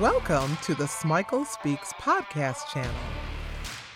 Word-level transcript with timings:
Welcome 0.00 0.56
to 0.62 0.76
the 0.76 0.84
Smikle 0.84 1.44
Speaks 1.44 1.92
podcast 1.94 2.68
channel. 2.68 2.94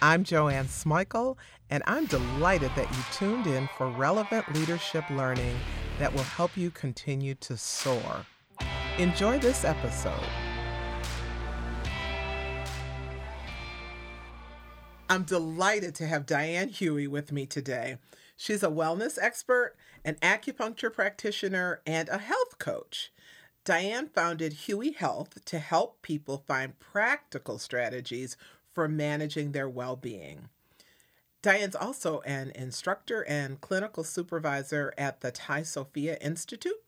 I'm 0.01 0.25
Joanne 0.25 0.65
Smikle, 0.65 1.37
and 1.71 1.85
I'm 1.87 2.07
delighted 2.07 2.73
that 2.75 2.91
you 2.91 3.03
tuned 3.13 3.47
in 3.47 3.69
for 3.79 3.89
relevant 3.89 4.53
leadership 4.53 5.09
learning 5.11 5.57
that 6.01 6.13
will 6.13 6.25
help 6.25 6.57
you 6.57 6.73
continue 6.73 7.37
to 7.37 7.57
soar. 7.57 8.27
Enjoy 8.99 9.39
this 9.39 9.65
episode. 9.65 10.27
I'm 15.09 15.23
delighted 15.23 15.95
to 15.97 16.09
have 16.09 16.27
Diane 16.27 16.71
Huey 16.71 17.07
with 17.07 17.31
me 17.31 17.47
today. 17.47 17.99
She's 18.37 18.65
a 18.65 18.69
wellness 18.69 19.19
expert, 19.23 19.77
an 20.05 20.17
acupuncture 20.17 20.93
practitioner, 20.93 21.81
and 21.87 22.09
a 22.09 22.19
health 22.19 22.59
coach. 22.59 23.12
Diane 23.65 24.09
founded 24.09 24.53
Huey 24.53 24.91
Health 24.91 25.45
to 25.45 25.59
help 25.61 26.03
people 26.03 26.45
find 26.47 26.79
practical 26.81 27.59
strategies 27.59 28.37
for 28.73 28.89
managing 28.89 29.53
their 29.53 29.69
well 29.69 29.95
being. 29.95 30.49
Diane's 31.43 31.77
also 31.77 32.21
an 32.23 32.51
instructor 32.55 33.25
and 33.29 33.61
clinical 33.61 34.03
supervisor 34.05 34.93
at 34.99 35.21
the 35.21 35.31
Tai 35.31 35.63
Sophia 35.63 36.17
Institute. 36.21 36.83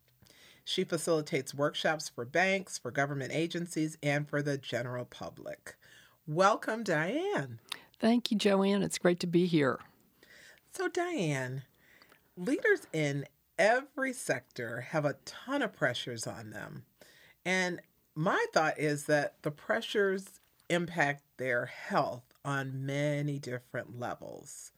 She 0.65 0.83
facilitates 0.83 1.55
workshops 1.55 2.09
for 2.09 2.25
banks, 2.25 2.79
for 2.79 2.91
government 2.91 3.33
agencies, 3.33 3.99
and 4.03 4.29
for 4.29 4.43
the 4.43 4.57
general 4.57 5.05
public. 5.05 5.77
Welcome, 6.27 6.83
Diane. 6.83 7.61
Thank 8.01 8.31
you, 8.31 8.39
Joanne. 8.39 8.83
It's 8.83 8.99
great 8.99 9.21
to 9.21 9.27
be 9.27 9.47
here. 9.47 9.79
So, 10.73 10.89
Diane, 10.89 11.63
leaders 12.37 12.87
in 12.93 13.27
every 13.59 14.13
sector 14.13 14.81
have 14.81 15.05
a 15.05 15.17
ton 15.25 15.63
of 15.63 15.73
pressures 15.73 16.27
on 16.27 16.51
them. 16.51 16.85
And 17.45 17.81
my 18.15 18.45
thought 18.53 18.79
is 18.79 19.07
that 19.07 19.37
the 19.43 19.51
pressures 19.51 20.41
impact 20.71 21.23
their 21.37 21.67
health 21.67 22.25
on 22.45 22.87
many 22.87 23.39
different 23.39 23.99
levels. 23.99 24.73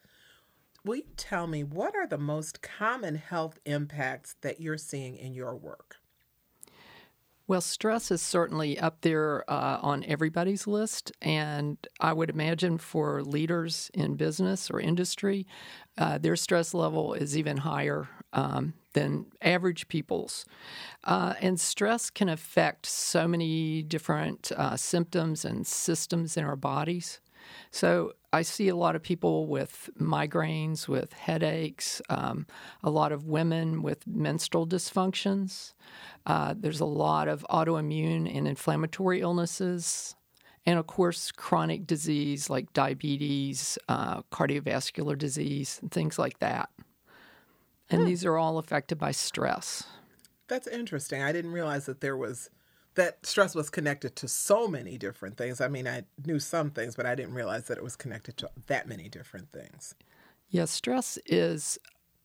Will 0.84 0.96
you 0.96 1.06
tell 1.16 1.46
me 1.46 1.64
what 1.64 1.96
are 1.96 2.06
the 2.06 2.18
most 2.18 2.62
common 2.62 3.16
health 3.16 3.58
impacts 3.64 4.36
that 4.42 4.60
you're 4.60 4.78
seeing 4.78 5.16
in 5.16 5.34
your 5.34 5.56
work? 5.56 5.96
Well, 7.48 7.60
stress 7.60 8.10
is 8.10 8.20
certainly 8.20 8.76
up 8.78 9.02
there 9.02 9.48
uh, 9.48 9.78
on 9.80 10.02
everybody's 10.04 10.66
list. 10.66 11.12
And 11.22 11.78
I 12.00 12.12
would 12.12 12.28
imagine 12.28 12.78
for 12.78 13.22
leaders 13.22 13.88
in 13.94 14.16
business 14.16 14.68
or 14.68 14.80
industry, 14.80 15.46
uh, 15.96 16.18
their 16.18 16.34
stress 16.34 16.74
level 16.74 17.14
is 17.14 17.38
even 17.38 17.58
higher 17.58 18.08
um, 18.32 18.74
than 18.94 19.26
average 19.40 19.86
people's. 19.86 20.44
Uh, 21.04 21.34
and 21.40 21.60
stress 21.60 22.10
can 22.10 22.28
affect 22.28 22.84
so 22.84 23.28
many 23.28 23.82
different 23.82 24.50
uh, 24.56 24.76
symptoms 24.76 25.44
and 25.44 25.66
systems 25.66 26.36
in 26.36 26.44
our 26.44 26.56
bodies. 26.56 27.20
So 27.70 28.14
I 28.36 28.42
see 28.42 28.68
a 28.68 28.76
lot 28.76 28.94
of 28.94 29.02
people 29.02 29.46
with 29.46 29.88
migraines, 29.98 30.86
with 30.86 31.14
headaches, 31.14 32.02
um, 32.10 32.46
a 32.82 32.90
lot 32.90 33.10
of 33.10 33.24
women 33.24 33.82
with 33.82 34.06
menstrual 34.06 34.66
dysfunctions. 34.66 35.72
Uh, 36.26 36.54
there's 36.54 36.80
a 36.80 36.84
lot 36.84 37.28
of 37.28 37.46
autoimmune 37.50 38.30
and 38.32 38.46
inflammatory 38.46 39.22
illnesses. 39.22 40.14
And 40.66 40.78
of 40.78 40.86
course, 40.86 41.32
chronic 41.32 41.86
disease 41.86 42.50
like 42.50 42.72
diabetes, 42.74 43.78
uh, 43.88 44.20
cardiovascular 44.32 45.16
disease, 45.16 45.78
and 45.80 45.90
things 45.90 46.18
like 46.18 46.38
that. 46.40 46.68
And 47.88 48.02
hmm. 48.02 48.06
these 48.06 48.24
are 48.26 48.36
all 48.36 48.58
affected 48.58 48.98
by 48.98 49.12
stress. 49.12 49.84
That's 50.48 50.66
interesting. 50.66 51.22
I 51.22 51.32
didn't 51.32 51.52
realize 51.52 51.86
that 51.86 52.00
there 52.02 52.16
was 52.16 52.50
that 52.96 53.24
stress 53.24 53.54
was 53.54 53.70
connected 53.70 54.16
to 54.16 54.28
so 54.28 54.66
many 54.66 54.98
different 54.98 55.36
things. 55.36 55.60
I 55.60 55.68
mean, 55.68 55.86
I 55.86 56.04
knew 56.24 56.40
some 56.40 56.70
things, 56.70 56.96
but 56.96 57.06
I 57.06 57.14
didn't 57.14 57.34
realize 57.34 57.68
that 57.68 57.78
it 57.78 57.84
was 57.84 57.96
connected 57.96 58.36
to 58.38 58.50
that 58.66 58.88
many 58.88 59.08
different 59.08 59.52
things. 59.52 59.94
Yes, 60.48 60.70
stress 60.70 61.18
is 61.26 61.78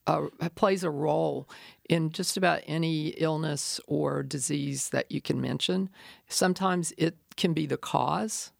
a, 0.06 0.28
plays 0.54 0.82
a 0.82 0.90
role 0.90 1.48
in 1.88 2.10
just 2.10 2.36
about 2.36 2.60
any 2.66 3.08
illness 3.08 3.80
or 3.86 4.22
disease 4.22 4.88
that 4.90 5.10
you 5.12 5.20
can 5.20 5.40
mention. 5.40 5.90
Sometimes 6.28 6.92
it 6.96 7.16
can 7.36 7.52
be 7.52 7.66
the 7.66 7.76
cause. 7.76 8.52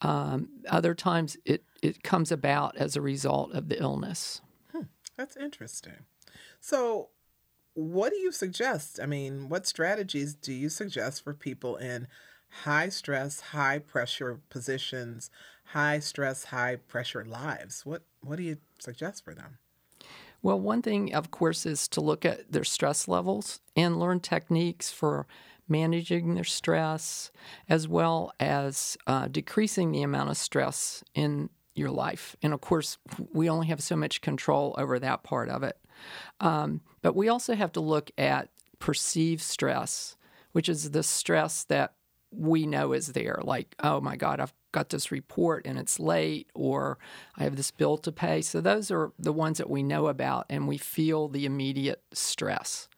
Um, 0.00 0.48
other 0.68 0.94
times 0.94 1.36
it, 1.44 1.64
it 1.82 2.02
comes 2.02 2.32
about 2.32 2.76
as 2.76 2.96
a 2.96 3.00
result 3.00 3.52
of 3.52 3.68
the 3.68 3.80
illness. 3.80 4.40
Hmm, 4.72 4.84
that's 5.16 5.36
interesting. 5.36 6.06
So, 6.60 7.10
what 7.78 8.10
do 8.10 8.18
you 8.18 8.32
suggest? 8.32 8.98
I 9.00 9.06
mean, 9.06 9.48
what 9.48 9.64
strategies 9.64 10.34
do 10.34 10.52
you 10.52 10.68
suggest 10.68 11.22
for 11.22 11.32
people 11.32 11.76
in 11.76 12.08
high 12.64 12.88
stress, 12.88 13.40
high 13.40 13.78
pressure 13.78 14.40
positions, 14.50 15.30
high 15.66 16.00
stress, 16.00 16.44
high 16.44 16.76
pressure 16.76 17.24
lives? 17.24 17.86
What 17.86 18.02
what 18.20 18.36
do 18.36 18.42
you 18.42 18.56
suggest 18.80 19.24
for 19.24 19.32
them? 19.32 19.58
Well, 20.42 20.58
one 20.58 20.82
thing, 20.82 21.14
of 21.14 21.30
course, 21.30 21.66
is 21.66 21.86
to 21.88 22.00
look 22.00 22.24
at 22.24 22.50
their 22.50 22.64
stress 22.64 23.06
levels 23.06 23.60
and 23.76 24.00
learn 24.00 24.20
techniques 24.20 24.90
for 24.90 25.28
managing 25.68 26.34
their 26.34 26.44
stress, 26.44 27.30
as 27.68 27.86
well 27.86 28.32
as 28.40 28.96
uh, 29.06 29.28
decreasing 29.28 29.92
the 29.92 30.02
amount 30.02 30.30
of 30.30 30.36
stress 30.36 31.04
in 31.14 31.48
your 31.78 31.90
life. 31.90 32.36
And 32.42 32.52
of 32.52 32.60
course, 32.60 32.98
we 33.32 33.48
only 33.48 33.68
have 33.68 33.82
so 33.82 33.96
much 33.96 34.20
control 34.20 34.74
over 34.78 34.98
that 34.98 35.22
part 35.22 35.48
of 35.48 35.62
it. 35.62 35.78
Um, 36.40 36.80
but 37.02 37.16
we 37.16 37.28
also 37.28 37.54
have 37.54 37.72
to 37.72 37.80
look 37.80 38.10
at 38.18 38.48
perceived 38.78 39.42
stress, 39.42 40.16
which 40.52 40.68
is 40.68 40.90
the 40.90 41.02
stress 41.02 41.64
that 41.64 41.94
we 42.30 42.66
know 42.66 42.92
is 42.92 43.08
there. 43.08 43.40
Like, 43.42 43.74
oh 43.82 44.00
my 44.00 44.16
God, 44.16 44.40
I've 44.40 44.52
got 44.72 44.90
this 44.90 45.10
report 45.10 45.66
and 45.66 45.78
it's 45.78 45.98
late, 45.98 46.50
or 46.54 46.98
I 47.36 47.44
have 47.44 47.56
this 47.56 47.70
bill 47.70 47.96
to 47.98 48.12
pay. 48.12 48.42
So 48.42 48.60
those 48.60 48.90
are 48.90 49.12
the 49.18 49.32
ones 49.32 49.58
that 49.58 49.70
we 49.70 49.82
know 49.82 50.08
about 50.08 50.46
and 50.50 50.68
we 50.68 50.76
feel 50.76 51.28
the 51.28 51.46
immediate 51.46 52.02
stress. 52.12 52.88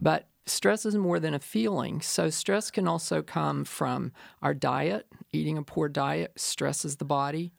But 0.00 0.26
stress 0.46 0.84
is 0.84 0.96
more 0.96 1.20
than 1.20 1.34
a 1.34 1.38
feeling. 1.38 2.00
So, 2.00 2.30
stress 2.30 2.70
can 2.70 2.88
also 2.88 3.22
come 3.22 3.64
from 3.64 4.12
our 4.42 4.54
diet. 4.54 5.06
Eating 5.32 5.56
a 5.56 5.62
poor 5.62 5.88
diet 5.88 6.32
stresses 6.36 6.96
the 6.96 7.04
body. 7.04 7.52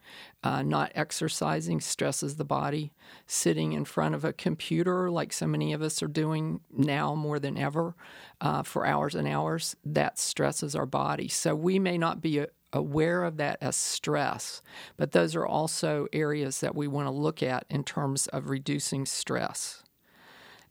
Uh, 0.43 0.61
not 0.61 0.91
exercising 0.95 1.79
stresses 1.79 2.35
the 2.35 2.45
body. 2.45 2.91
Sitting 3.25 3.73
in 3.73 3.85
front 3.85 4.15
of 4.15 4.25
a 4.25 4.33
computer, 4.33 5.09
like 5.09 5.33
so 5.33 5.47
many 5.47 5.73
of 5.73 5.81
us 5.81 6.03
are 6.03 6.07
doing 6.07 6.59
now 6.71 7.15
more 7.15 7.39
than 7.39 7.57
ever, 7.57 7.95
uh, 8.41 8.63
for 8.63 8.85
hours 8.85 9.15
and 9.15 9.27
hours, 9.27 9.75
that 9.85 10.19
stresses 10.19 10.75
our 10.75 10.85
body. 10.85 11.27
So, 11.27 11.55
we 11.55 11.79
may 11.79 11.97
not 11.97 12.21
be 12.21 12.39
a, 12.39 12.47
aware 12.73 13.23
of 13.23 13.37
that 13.37 13.57
as 13.61 13.75
stress, 13.75 14.61
but 14.97 15.11
those 15.11 15.35
are 15.35 15.45
also 15.45 16.07
areas 16.11 16.59
that 16.59 16.75
we 16.75 16.87
want 16.87 17.07
to 17.07 17.11
look 17.11 17.43
at 17.43 17.65
in 17.69 17.83
terms 17.83 18.27
of 18.27 18.49
reducing 18.49 19.05
stress. 19.05 19.82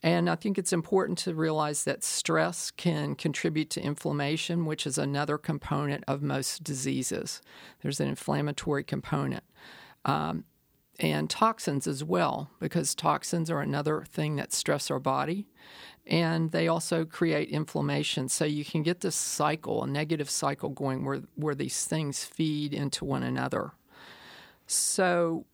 And 0.02 0.28
I 0.28 0.34
think 0.34 0.58
it's 0.58 0.72
important 0.72 1.16
to 1.18 1.34
realize 1.34 1.84
that 1.84 2.02
stress 2.02 2.72
can 2.72 3.14
contribute 3.14 3.70
to 3.70 3.80
inflammation, 3.80 4.66
which 4.66 4.86
is 4.86 4.98
another 4.98 5.38
component 5.38 6.02
of 6.08 6.22
most 6.22 6.64
diseases. 6.64 7.40
There's 7.82 8.00
an 8.00 8.08
inflammatory 8.08 8.82
component. 8.82 9.44
Um, 10.04 10.44
and 10.98 11.30
toxins 11.30 11.86
as 11.86 12.02
well, 12.04 12.50
because 12.60 12.94
toxins 12.94 13.50
are 13.50 13.60
another 13.60 14.04
thing 14.08 14.36
that 14.36 14.52
stress 14.52 14.90
our 14.90 14.98
body. 14.98 15.46
And 16.06 16.50
they 16.50 16.66
also 16.66 17.04
create 17.04 17.48
inflammation. 17.48 18.28
So 18.28 18.44
you 18.44 18.64
can 18.64 18.82
get 18.82 19.00
this 19.00 19.14
cycle, 19.14 19.84
a 19.84 19.86
negative 19.86 20.28
cycle 20.28 20.70
going 20.70 21.04
where, 21.04 21.22
where 21.36 21.54
these 21.54 21.84
things 21.84 22.24
feed 22.24 22.74
into 22.74 23.04
one 23.04 23.22
another. 23.22 23.72
So, 24.66 25.46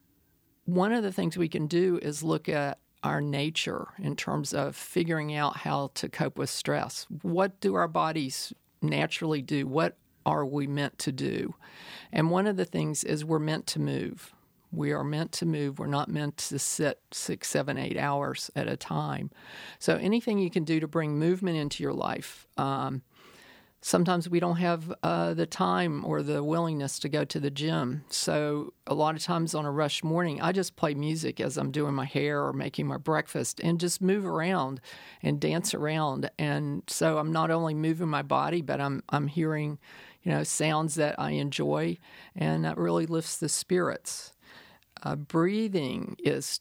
one 0.65 0.93
of 0.93 1.03
the 1.03 1.13
things 1.13 1.39
we 1.39 1.49
can 1.49 1.67
do 1.67 1.99
is 2.03 2.23
look 2.23 2.47
at 2.47 2.79
our 3.03 3.21
nature 3.21 3.89
in 3.99 4.17
terms 4.17 4.53
of 4.53 4.75
figuring 4.75 5.35
out 5.35 5.59
how 5.59 5.91
to 5.95 6.09
cope 6.09 6.39
with 6.39 6.51
stress. 6.51 7.07
What 7.23 7.61
do 7.61 7.75
our 7.75 7.89
bodies 7.89 8.53
naturally 8.83 9.43
do? 9.43 9.67
What 9.67 9.97
are 10.27 10.45
we 10.45 10.67
meant 10.67 10.99
to 11.01 11.13
do? 11.13 11.55
And 12.13 12.31
one 12.31 12.47
of 12.47 12.57
the 12.57 12.65
things 12.65 13.05
is 13.05 13.25
we're 13.25 13.39
meant 13.39 13.67
to 13.69 13.81
move. 13.81 14.33
We 14.71 14.93
are 14.93 15.05
meant 15.05 15.33
to 15.33 15.47
move. 15.47 15.79
We're 15.79 15.87
not 15.87 16.11
meant 16.11 16.37
to 16.39 16.59
sit 16.59 17.01
six, 17.11 17.49
seven, 17.49 17.79
eight 17.79 17.97
hours 17.97 18.51
at 18.55 18.69
a 18.69 18.77
time. 18.77 19.31
So 19.79 19.97
anything 19.97 20.39
you 20.39 20.51
can 20.51 20.65
do 20.65 20.79
to 20.81 20.87
bring 20.87 21.19
movement 21.19 21.57
into 21.57 21.83
your 21.83 21.95
life, 21.95 22.47
um, 22.59 23.03
sometimes 23.81 24.29
we 24.29 24.41
don't 24.41 24.57
have 24.57 24.93
uh, 25.03 25.35
the 25.35 25.47
time 25.47 26.05
or 26.05 26.23
the 26.23 26.43
willingness 26.43 26.99
to 27.01 27.09
go 27.09 27.25
to 27.25 27.39
the 27.39 27.51
gym. 27.51 28.05
So, 28.09 28.73
a 28.87 28.95
lot 28.95 29.15
of 29.15 29.23
times 29.23 29.55
on 29.55 29.65
a 29.65 29.71
rush 29.71 30.03
morning, 30.03 30.41
I 30.41 30.53
just 30.53 30.77
play 30.77 30.95
music 30.95 31.41
as 31.41 31.57
I'm 31.57 31.71
doing 31.71 31.95
my 31.95 32.05
hair 32.05 32.45
or 32.45 32.53
making 32.53 32.87
my 32.87 32.97
breakfast 32.97 33.61
and 33.61 33.79
just 33.79 34.03
move 34.03 34.27
around 34.27 34.81
and 35.23 35.41
dance 35.41 35.75
around. 35.75 36.31
And 36.39 36.83
so, 36.87 37.19
I'm 37.19 37.33
not 37.33 37.51
only 37.51 37.75
moving 37.75 38.09
my 38.09 38.23
body, 38.23 38.63
but 38.63 38.81
I'm, 38.81 39.03
I'm 39.11 39.29
hearing, 39.29 39.79
you 40.23 40.33
know, 40.33 40.43
sounds 40.43 40.97
that 40.97 41.19
I 41.19 41.33
enjoy, 41.33 41.99
and 42.35 42.65
that 42.65 42.79
really 42.79 43.07
lifts 43.07 43.37
the 43.37 43.49
spirits. 43.49 44.33
Uh, 45.03 45.15
breathing 45.15 46.17
is 46.19 46.61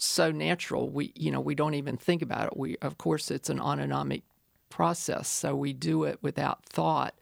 so 0.00 0.30
natural 0.30 0.88
we 0.88 1.12
you 1.16 1.30
know 1.30 1.40
we 1.40 1.56
don't 1.56 1.74
even 1.74 1.96
think 1.96 2.22
about 2.22 2.46
it 2.46 2.56
we 2.56 2.76
of 2.82 2.98
course 2.98 3.32
it's 3.32 3.50
an 3.50 3.58
autonomic 3.58 4.22
process, 4.68 5.28
so 5.28 5.54
we 5.54 5.72
do 5.72 6.04
it 6.04 6.18
without 6.22 6.64
thought. 6.66 7.14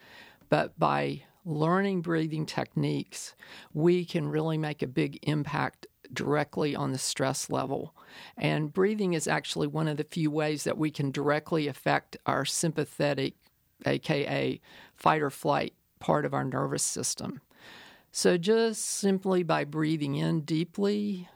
but 0.49 0.79
by 0.79 1.23
learning 1.45 2.03
breathing 2.03 2.45
techniques, 2.45 3.35
we 3.73 4.05
can 4.05 4.29
really 4.29 4.59
make 4.59 4.83
a 4.83 4.87
big 4.87 5.19
impact 5.23 5.87
directly 6.13 6.75
on 6.75 6.93
the 6.93 6.99
stress 6.99 7.49
level. 7.49 7.95
And 8.37 8.73
breathing 8.73 9.15
is 9.15 9.29
actually 9.29 9.69
one 9.69 9.89
of 9.89 9.97
the 9.97 10.05
few 10.05 10.31
ways 10.31 10.65
that 10.65 10.79
we 10.79 10.91
can 10.91 11.11
directly 11.11 11.69
affect 11.69 12.17
our 12.27 12.45
sympathetic, 12.45 13.35
aka 13.85 14.61
fight 14.95 15.23
or 15.23 15.31
flight 15.31 15.75
part 16.01 16.25
of 16.25 16.35
our 16.35 16.45
nervous 16.45 16.83
system. 16.83 17.41
So, 18.13 18.39
just 18.39 18.85
simply 18.85 19.43
by 19.43 19.65
breathing 19.65 20.15
in 20.15 20.41
deeply, 20.41 21.29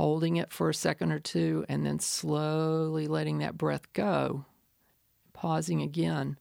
holding 0.00 0.36
it 0.36 0.50
for 0.50 0.70
a 0.70 0.74
second 0.74 1.12
or 1.12 1.18
two, 1.18 1.62
and 1.68 1.84
then 1.84 1.98
slowly 1.98 3.06
letting 3.06 3.36
that 3.36 3.58
breath 3.58 3.92
go, 3.92 4.46
pausing 5.34 5.82
again. 5.82 6.38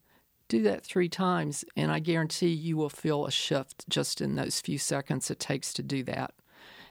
Do 0.48 0.64
that 0.64 0.86
three 0.86 1.10
times, 1.10 1.66
and 1.76 1.92
I 1.92 2.00
guarantee 2.00 2.48
you 2.48 2.78
will 2.78 2.90
feel 2.90 3.26
a 3.26 3.32
shift 3.32 3.84
just 3.90 4.22
in 4.22 4.36
those 4.36 4.62
few 4.62 4.78
seconds 4.78 5.30
it 5.30 5.42
takes 5.42 5.74
to 5.74 5.84
do 5.84 6.04
that. 6.04 6.34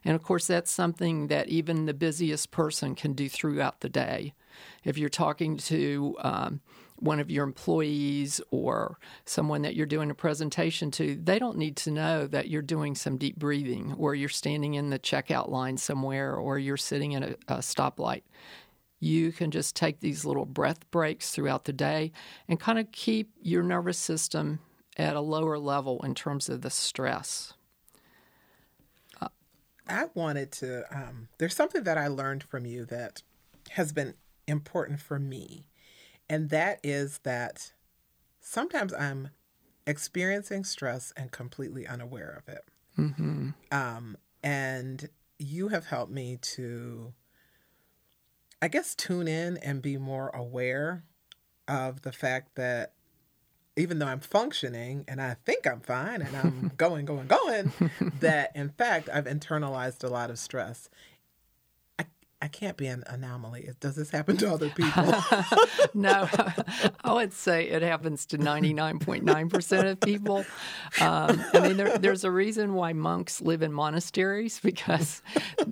And 0.04 0.14
of 0.14 0.22
course, 0.22 0.46
that's 0.46 0.70
something 0.70 1.28
that 1.28 1.48
even 1.48 1.86
the 1.86 1.94
busiest 1.94 2.50
person 2.50 2.94
can 2.94 3.14
do 3.14 3.30
throughout 3.30 3.80
the 3.80 3.88
day. 3.88 4.34
If 4.84 4.98
you're 4.98 5.08
talking 5.08 5.56
to 5.56 6.16
um, 6.20 6.60
one 7.00 7.20
of 7.20 7.30
your 7.30 7.44
employees 7.44 8.40
or 8.50 8.98
someone 9.24 9.62
that 9.62 9.74
you're 9.74 9.86
doing 9.86 10.10
a 10.10 10.14
presentation 10.14 10.90
to, 10.92 11.16
they 11.16 11.38
don't 11.38 11.56
need 11.56 11.76
to 11.76 11.90
know 11.90 12.26
that 12.26 12.48
you're 12.48 12.62
doing 12.62 12.94
some 12.94 13.16
deep 13.16 13.36
breathing 13.36 13.94
or 13.98 14.14
you're 14.14 14.28
standing 14.28 14.74
in 14.74 14.90
the 14.90 14.98
checkout 14.98 15.48
line 15.48 15.76
somewhere 15.76 16.34
or 16.34 16.58
you're 16.58 16.76
sitting 16.76 17.14
at 17.14 17.22
a, 17.22 17.36
a 17.48 17.58
stoplight. 17.58 18.22
You 19.00 19.30
can 19.30 19.50
just 19.50 19.76
take 19.76 20.00
these 20.00 20.24
little 20.24 20.46
breath 20.46 20.90
breaks 20.90 21.30
throughout 21.30 21.64
the 21.64 21.72
day 21.72 22.12
and 22.48 22.58
kind 22.58 22.78
of 22.78 22.90
keep 22.90 23.30
your 23.40 23.62
nervous 23.62 23.98
system 23.98 24.58
at 24.96 25.14
a 25.14 25.20
lower 25.20 25.58
level 25.58 26.00
in 26.02 26.14
terms 26.14 26.48
of 26.48 26.62
the 26.62 26.70
stress. 26.70 27.54
I 29.90 30.06
wanted 30.14 30.52
to, 30.52 30.84
um, 30.94 31.28
there's 31.38 31.56
something 31.56 31.84
that 31.84 31.96
I 31.96 32.08
learned 32.08 32.42
from 32.42 32.66
you 32.66 32.84
that 32.86 33.22
has 33.70 33.92
been 33.92 34.14
important 34.46 35.00
for 35.00 35.18
me 35.18 35.67
and 36.28 36.50
that 36.50 36.80
is 36.82 37.18
that 37.24 37.72
sometimes 38.40 38.92
I'm 38.92 39.30
experiencing 39.86 40.64
stress 40.64 41.12
and 41.16 41.30
completely 41.30 41.86
unaware 41.86 42.42
of 42.42 42.52
it. 42.52 42.64
Mm-hmm. 42.98 43.50
Um, 43.72 44.16
and 44.42 45.08
you 45.38 45.68
have 45.68 45.86
helped 45.86 46.12
me 46.12 46.38
to, 46.42 47.12
I 48.60 48.68
guess, 48.68 48.94
tune 48.94 49.28
in 49.28 49.56
and 49.58 49.80
be 49.80 49.96
more 49.96 50.28
aware 50.30 51.04
of 51.66 52.02
the 52.02 52.12
fact 52.12 52.56
that 52.56 52.92
even 53.76 53.98
though 53.98 54.06
I'm 54.06 54.20
functioning 54.20 55.04
and 55.06 55.22
I 55.22 55.36
think 55.44 55.66
I'm 55.66 55.80
fine 55.80 56.20
and 56.20 56.36
I'm 56.36 56.72
going, 56.76 57.04
going, 57.04 57.28
going, 57.28 57.72
that 58.20 58.50
in 58.54 58.70
fact 58.70 59.08
I've 59.12 59.26
internalized 59.26 60.02
a 60.02 60.08
lot 60.08 60.30
of 60.30 60.38
stress. 60.38 60.90
I 62.40 62.46
can't 62.46 62.76
be 62.76 62.86
an 62.86 63.02
anomaly. 63.08 63.68
Does 63.80 63.96
this 63.96 64.10
happen 64.10 64.36
to 64.36 64.52
other 64.52 64.68
people? 64.68 65.12
no, 65.94 66.28
I 67.04 67.12
would 67.12 67.32
say 67.32 67.68
it 67.68 67.82
happens 67.82 68.26
to 68.26 68.38
99.9% 68.38 69.90
of 69.90 70.00
people. 70.00 70.44
Um, 71.00 71.44
I 71.52 71.60
mean, 71.60 71.76
there, 71.76 71.98
there's 71.98 72.22
a 72.22 72.30
reason 72.30 72.74
why 72.74 72.92
monks 72.92 73.40
live 73.40 73.62
in 73.62 73.72
monasteries 73.72 74.60
because, 74.62 75.20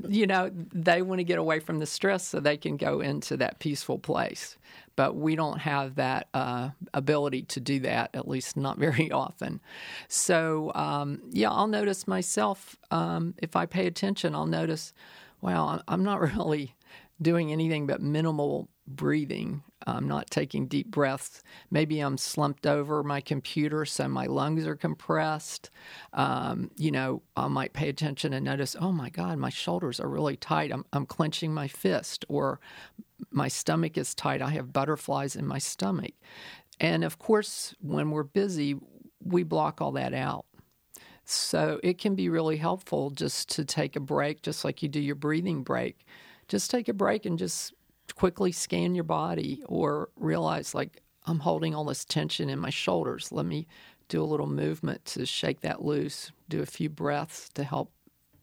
you 0.09 0.27
know, 0.27 0.51
they 0.73 1.03
want 1.03 1.21
to 1.21 1.25
get 1.25 1.39
away 1.39 1.61
from 1.61 1.79
the 1.79 1.87
stress 1.87 2.27
so 2.27 2.41
they 2.41 2.57
can 2.57 2.77
go 2.77 3.01
into 3.01 3.37
that 3.37 3.61
peaceful 3.61 4.01
place. 4.01 4.59
But 4.97 5.15
we 5.15 5.37
don't 5.37 5.59
have 5.59 5.95
that 5.97 6.27
uh, 6.35 6.71
ability 6.93 7.43
to 7.43 7.61
do 7.61 7.79
that, 7.81 8.11
at 8.15 8.27
least 8.27 8.57
not 8.57 8.77
very 8.79 9.13
often. 9.13 9.61
So, 10.09 10.73
um, 10.75 11.23
yeah, 11.31 11.51
I'll 11.51 11.69
notice 11.69 12.09
myself, 12.09 12.77
um, 12.91 13.35
if 13.39 13.55
I 13.55 13.67
pay 13.67 13.87
attention, 13.87 14.35
I'll 14.35 14.47
notice 14.47 14.93
wow, 15.41 15.81
I'm 15.89 16.05
not 16.05 16.21
really 16.37 16.75
doing 17.21 17.53
anything 17.53 17.87
but 17.87 18.01
minimal 18.01 18.69
breathing. 18.87 19.63
I'm 19.87 20.09
not 20.09 20.31
taking 20.31 20.67
deep 20.67 20.91
breaths. 20.91 21.43
Maybe 21.71 22.01
I'm 22.01 22.19
slumped 22.19 22.67
over 22.67 23.03
my 23.03 23.21
computer, 23.21 23.85
so 23.85 24.09
my 24.09 24.27
lungs 24.27 24.67
are 24.67 24.77
compressed. 24.77 25.71
Um, 26.13 26.71
you 26.77 26.91
know, 26.91 27.23
I 27.37 27.49
might 27.49 27.73
pay 27.73 27.89
attention 27.89 28.33
and 28.33 28.45
notice, 28.45 28.77
oh 28.81 28.93
my 28.93 29.11
God, 29.11 29.39
my 29.39 29.51
shoulders 29.51 30.01
are 30.01 30.09
really 30.09 30.37
tight. 30.37 30.73
I'm, 30.73 30.85
I'm 30.93 31.07
clenching 31.07 31.53
my 31.55 31.69
fist, 31.69 32.25
or 32.29 32.61
my 33.31 33.49
stomach 33.49 33.97
is 33.97 34.15
tight. 34.15 34.43
I 34.43 34.51
have 34.51 34.73
butterflies 34.73 35.37
in 35.37 35.47
my 35.47 35.59
stomach. 35.59 36.13
And 36.81 37.05
of 37.05 37.19
course, 37.19 37.75
when 37.81 38.11
we're 38.11 38.23
busy, 38.23 38.77
we 39.23 39.43
block 39.43 39.81
all 39.81 39.93
that 39.93 40.15
out. 40.15 40.45
So 41.29 41.81
it 41.83 41.99
can 41.99 42.15
be 42.15 42.29
really 42.29 42.57
helpful 42.57 43.11
just 43.11 43.49
to 43.57 43.65
take 43.65 43.97
a 43.97 44.01
break, 44.01 44.43
just 44.43 44.65
like 44.65 44.81
you 44.83 44.89
do 44.89 45.01
your 45.01 45.17
breathing 45.17 45.65
break. 45.65 46.07
Just 46.47 46.71
take 46.71 46.89
a 46.89 46.95
break 46.95 47.27
and 47.27 47.37
just 47.37 47.75
quickly 48.15 48.53
scan 48.53 48.95
your 48.95 49.05
body 49.05 49.63
or 49.67 50.09
realize, 50.17 50.73
like, 50.73 51.03
I'm 51.27 51.41
holding 51.41 51.75
all 51.75 51.85
this 51.85 52.05
tension 52.05 52.49
in 52.49 52.61
my 52.61 52.71
shoulders. 52.71 53.33
Let 53.33 53.45
me 53.45 53.67
do 54.09 54.23
a 54.23 54.25
little 54.25 54.47
movement 54.47 55.05
to 55.07 55.27
shake 55.27 55.63
that 55.63 55.85
loose, 55.85 56.31
do 56.49 56.63
a 56.63 56.67
few 56.67 56.89
breaths 56.89 57.49
to 57.55 57.65
help 57.65 57.91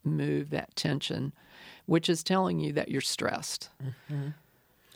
move 0.04 0.50
that 0.50 0.76
tension, 0.76 1.32
which 1.86 2.10
is 2.10 2.22
telling 2.22 2.60
you 2.60 2.74
that 2.74 2.90
you're 2.90 3.00
stressed. 3.00 3.70
Mm-hmm. 3.82 4.30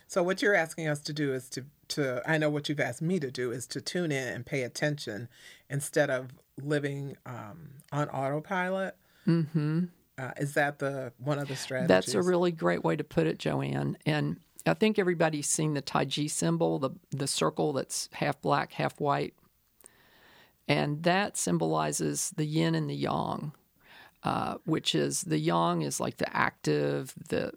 So 0.07 0.23
what 0.23 0.41
you're 0.41 0.55
asking 0.55 0.89
us 0.89 0.99
to 1.01 1.13
do 1.13 1.33
is 1.33 1.49
to 1.51 1.63
to 1.89 2.21
I 2.25 2.37
know 2.37 2.49
what 2.49 2.67
you've 2.67 2.81
asked 2.81 3.01
me 3.01 3.19
to 3.19 3.31
do 3.31 3.51
is 3.51 3.65
to 3.67 3.79
tune 3.79 4.11
in 4.11 4.27
and 4.27 4.45
pay 4.45 4.63
attention 4.63 5.29
instead 5.69 6.09
of 6.09 6.31
living 6.61 7.17
um, 7.25 7.69
on 7.91 8.09
autopilot. 8.09 8.95
Mm-hmm. 9.27 9.85
Uh, 10.17 10.31
is 10.37 10.53
that 10.55 10.79
the 10.79 11.13
one 11.17 11.39
of 11.39 11.47
the 11.47 11.55
strategies? 11.55 11.87
That's 11.87 12.13
a 12.15 12.21
really 12.21 12.51
great 12.51 12.83
way 12.83 12.95
to 12.95 13.03
put 13.03 13.27
it, 13.27 13.37
Joanne. 13.37 13.97
And 14.05 14.37
I 14.65 14.73
think 14.73 14.97
everybody's 14.97 15.47
seen 15.47 15.73
the 15.73 15.81
Tai 15.81 16.05
Chi 16.05 16.27
symbol, 16.27 16.79
the 16.79 16.91
the 17.11 17.27
circle 17.27 17.73
that's 17.73 18.09
half 18.13 18.41
black, 18.41 18.73
half 18.73 18.99
white, 18.99 19.35
and 20.67 21.03
that 21.03 21.37
symbolizes 21.37 22.31
the 22.35 22.45
yin 22.45 22.75
and 22.75 22.89
the 22.89 22.95
yang. 22.95 23.51
Uh, 24.23 24.55
which 24.65 24.95
is 24.95 25.21
the 25.21 25.37
yang 25.37 25.83
is 25.83 25.99
like 25.99 26.17
the 26.17 26.35
active, 26.35 27.13
the 27.29 27.51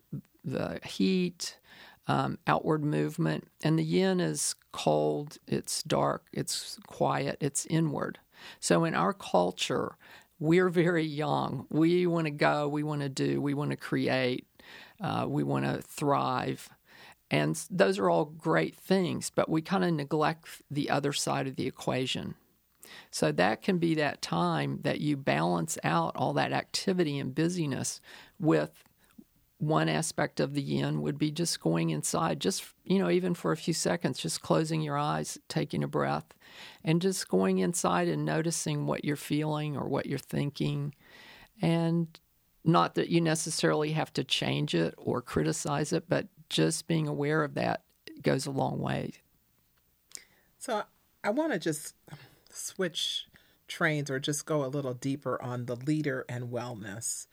the 0.44 0.78
heat, 0.84 1.58
um, 2.06 2.38
outward 2.46 2.84
movement, 2.84 3.48
and 3.64 3.78
the 3.78 3.82
yin 3.82 4.20
is 4.20 4.54
cold, 4.70 5.38
it's 5.48 5.82
dark, 5.82 6.26
it's 6.32 6.78
quiet, 6.86 7.38
it's 7.40 7.66
inward. 7.66 8.18
So 8.60 8.84
in 8.84 8.94
our 8.94 9.12
culture, 9.12 9.96
we're 10.38 10.68
very 10.70 11.04
yang. 11.04 11.66
We 11.70 12.06
want 12.06 12.26
to 12.26 12.30
go, 12.30 12.68
we 12.68 12.82
want 12.82 13.02
to 13.02 13.08
do, 13.08 13.40
we 13.40 13.54
want 13.54 13.70
to 13.70 13.76
create, 13.76 14.46
uh, 15.00 15.26
we 15.28 15.42
want 15.42 15.64
to 15.66 15.82
thrive. 15.82 16.70
And 17.30 17.60
those 17.70 17.98
are 17.98 18.10
all 18.10 18.24
great 18.24 18.74
things, 18.74 19.30
but 19.30 19.48
we 19.48 19.62
kind 19.62 19.84
of 19.84 19.92
neglect 19.92 20.62
the 20.70 20.90
other 20.90 21.12
side 21.12 21.46
of 21.46 21.56
the 21.56 21.66
equation. 21.66 22.34
So 23.10 23.30
that 23.32 23.62
can 23.62 23.78
be 23.78 23.94
that 23.94 24.20
time 24.20 24.80
that 24.82 25.00
you 25.00 25.16
balance 25.16 25.78
out 25.84 26.16
all 26.16 26.32
that 26.32 26.52
activity 26.52 27.18
and 27.18 27.34
busyness 27.34 28.00
with 28.38 28.84
one 29.60 29.90
aspect 29.90 30.40
of 30.40 30.54
the 30.54 30.62
yin 30.62 31.02
would 31.02 31.18
be 31.18 31.30
just 31.30 31.60
going 31.60 31.90
inside, 31.90 32.40
just, 32.40 32.64
you 32.84 32.98
know, 32.98 33.10
even 33.10 33.34
for 33.34 33.52
a 33.52 33.56
few 33.56 33.74
seconds, 33.74 34.18
just 34.18 34.40
closing 34.40 34.80
your 34.80 34.96
eyes, 34.96 35.38
taking 35.48 35.84
a 35.84 35.88
breath, 35.88 36.24
and 36.82 37.02
just 37.02 37.28
going 37.28 37.58
inside 37.58 38.08
and 38.08 38.24
noticing 38.24 38.86
what 38.86 39.04
you're 39.04 39.16
feeling 39.16 39.76
or 39.76 39.86
what 39.86 40.06
you're 40.06 40.18
thinking. 40.18 40.94
And 41.60 42.08
not 42.64 42.94
that 42.94 43.10
you 43.10 43.20
necessarily 43.20 43.92
have 43.92 44.12
to 44.14 44.24
change 44.24 44.74
it 44.74 44.94
or 44.96 45.20
criticize 45.20 45.92
it, 45.92 46.08
but 46.08 46.28
just 46.48 46.86
being 46.86 47.06
aware 47.06 47.44
of 47.44 47.52
that 47.54 47.82
goes 48.22 48.46
a 48.46 48.50
long 48.50 48.80
way. 48.80 49.12
So 50.58 50.84
I 51.22 51.30
want 51.30 51.52
to 51.52 51.58
just 51.58 51.94
switch 52.50 53.26
trains 53.68 54.10
or 54.10 54.18
just 54.18 54.46
go 54.46 54.64
a 54.64 54.68
little 54.68 54.94
deeper 54.94 55.40
on 55.42 55.66
the 55.66 55.76
leader 55.76 56.24
and 56.30 56.48
wellness. 56.48 57.26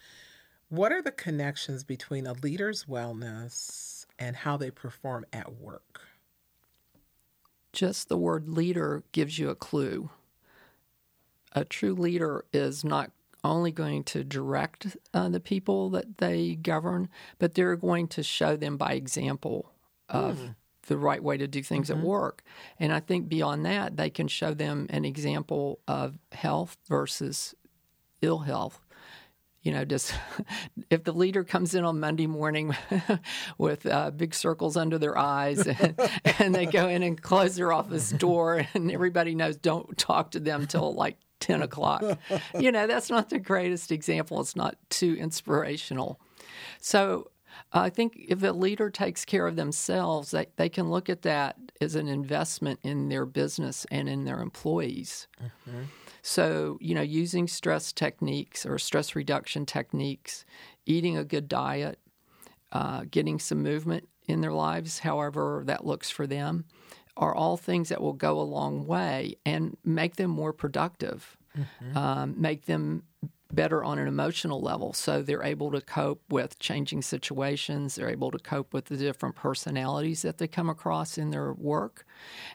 What 0.69 0.91
are 0.91 1.01
the 1.01 1.11
connections 1.11 1.83
between 1.83 2.27
a 2.27 2.33
leader's 2.33 2.85
wellness 2.85 4.05
and 4.19 4.35
how 4.35 4.57
they 4.57 4.69
perform 4.69 5.25
at 5.31 5.53
work? 5.53 6.01
Just 7.71 8.09
the 8.09 8.17
word 8.17 8.49
leader 8.49 9.03
gives 9.13 9.39
you 9.39 9.49
a 9.49 9.55
clue. 9.55 10.09
A 11.53 11.63
true 11.63 11.93
leader 11.93 12.43
is 12.51 12.83
not 12.83 13.11
only 13.43 13.71
going 13.71 14.03
to 14.03 14.25
direct 14.25 14.97
uh, 15.13 15.29
the 15.29 15.39
people 15.39 15.89
that 15.91 16.17
they 16.17 16.55
govern, 16.55 17.07
but 17.39 17.53
they're 17.53 17.77
going 17.77 18.07
to 18.09 18.23
show 18.23 18.57
them 18.57 18.75
by 18.75 18.91
example 18.93 19.71
of 20.09 20.37
mm. 20.37 20.55
the 20.87 20.97
right 20.97 21.23
way 21.23 21.37
to 21.37 21.47
do 21.47 21.63
things 21.63 21.89
mm-hmm. 21.89 22.01
at 22.01 22.05
work. 22.05 22.43
And 22.77 22.91
I 22.91 22.99
think 22.99 23.29
beyond 23.29 23.65
that, 23.65 23.95
they 23.95 24.09
can 24.09 24.27
show 24.27 24.53
them 24.53 24.87
an 24.89 25.05
example 25.05 25.79
of 25.87 26.17
health 26.33 26.75
versus 26.89 27.55
ill 28.21 28.39
health 28.39 28.81
you 29.67 29.73
know, 29.73 29.83
just 29.83 30.13
if 30.89 31.03
the 31.03 31.11
leader 31.11 31.43
comes 31.43 31.75
in 31.75 31.83
on 31.83 31.99
Monday 31.99 32.25
morning 32.25 32.73
with 33.57 33.85
uh, 33.85 34.11
big 34.11 34.33
circles 34.33 34.77
under 34.77 34.97
their 34.97 35.17
eyes 35.17 35.67
and, 35.67 35.99
and 36.39 36.55
they 36.55 36.65
go 36.65 36.87
in 36.87 37.03
and 37.03 37.21
close 37.21 37.57
their 37.57 37.73
office 37.73 38.11
door 38.11 38.65
and 38.73 38.89
everybody 38.89 39.35
knows 39.35 39.57
don't 39.57 39.97
talk 39.97 40.31
to 40.31 40.39
them 40.39 40.67
till 40.67 40.93
like 40.93 41.17
10 41.41 41.61
o'clock. 41.63 42.01
You 42.57 42.71
know, 42.71 42.87
that's 42.87 43.09
not 43.09 43.29
the 43.29 43.39
greatest 43.39 43.91
example. 43.91 44.39
It's 44.39 44.55
not 44.55 44.77
too 44.89 45.17
inspirational. 45.19 46.17
So 46.79 47.29
I 47.73 47.89
think 47.89 48.15
if 48.29 48.41
a 48.43 48.51
leader 48.51 48.89
takes 48.89 49.25
care 49.25 49.47
of 49.47 49.57
themselves, 49.57 50.31
they, 50.31 50.47
they 50.55 50.69
can 50.69 50.89
look 50.89 51.09
at 51.09 51.23
that 51.23 51.57
as 51.81 51.95
an 51.95 52.07
investment 52.07 52.79
in 52.83 53.09
their 53.09 53.25
business 53.25 53.85
and 53.91 54.07
in 54.07 54.23
their 54.23 54.39
employees. 54.39 55.27
Mm-hmm. 55.43 55.83
So, 56.27 56.77
you 56.81 56.93
know, 56.93 57.01
using 57.01 57.47
stress 57.47 57.93
techniques 57.93 58.65
or 58.65 58.77
stress 58.79 59.15
reduction 59.15 59.65
techniques, 59.65 60.43
eating 60.85 61.15
a 61.15 61.23
good 61.23 61.47
diet, 61.47 61.99
uh, 62.73 63.05
getting 63.09 63.39
some 63.39 63.63
movement 63.63 64.09
in 64.27 64.41
their 64.41 64.51
lives, 64.51 64.99
however 64.99 65.63
that 65.67 65.85
looks 65.85 66.09
for 66.09 66.27
them, 66.27 66.65
are 67.15 67.33
all 67.33 67.55
things 67.55 67.87
that 67.87 68.01
will 68.01 68.11
go 68.11 68.41
a 68.41 68.43
long 68.43 68.85
way 68.85 69.37
and 69.45 69.77
make 69.85 70.17
them 70.17 70.29
more 70.29 70.51
productive, 70.51 71.37
mm-hmm. 71.57 71.97
um, 71.97 72.35
make 72.37 72.65
them 72.65 73.03
better 73.51 73.83
on 73.83 73.99
an 73.99 74.07
emotional 74.07 74.61
level. 74.61 74.93
So 74.93 75.21
they're 75.21 75.43
able 75.43 75.71
to 75.71 75.81
cope 75.81 76.21
with 76.29 76.59
changing 76.59 77.01
situations, 77.01 77.95
they're 77.95 78.09
able 78.09 78.31
to 78.31 78.39
cope 78.39 78.73
with 78.73 78.85
the 78.85 78.97
different 78.97 79.35
personalities 79.35 80.21
that 80.21 80.37
they 80.37 80.47
come 80.47 80.69
across 80.69 81.17
in 81.17 81.31
their 81.31 81.53
work, 81.53 82.05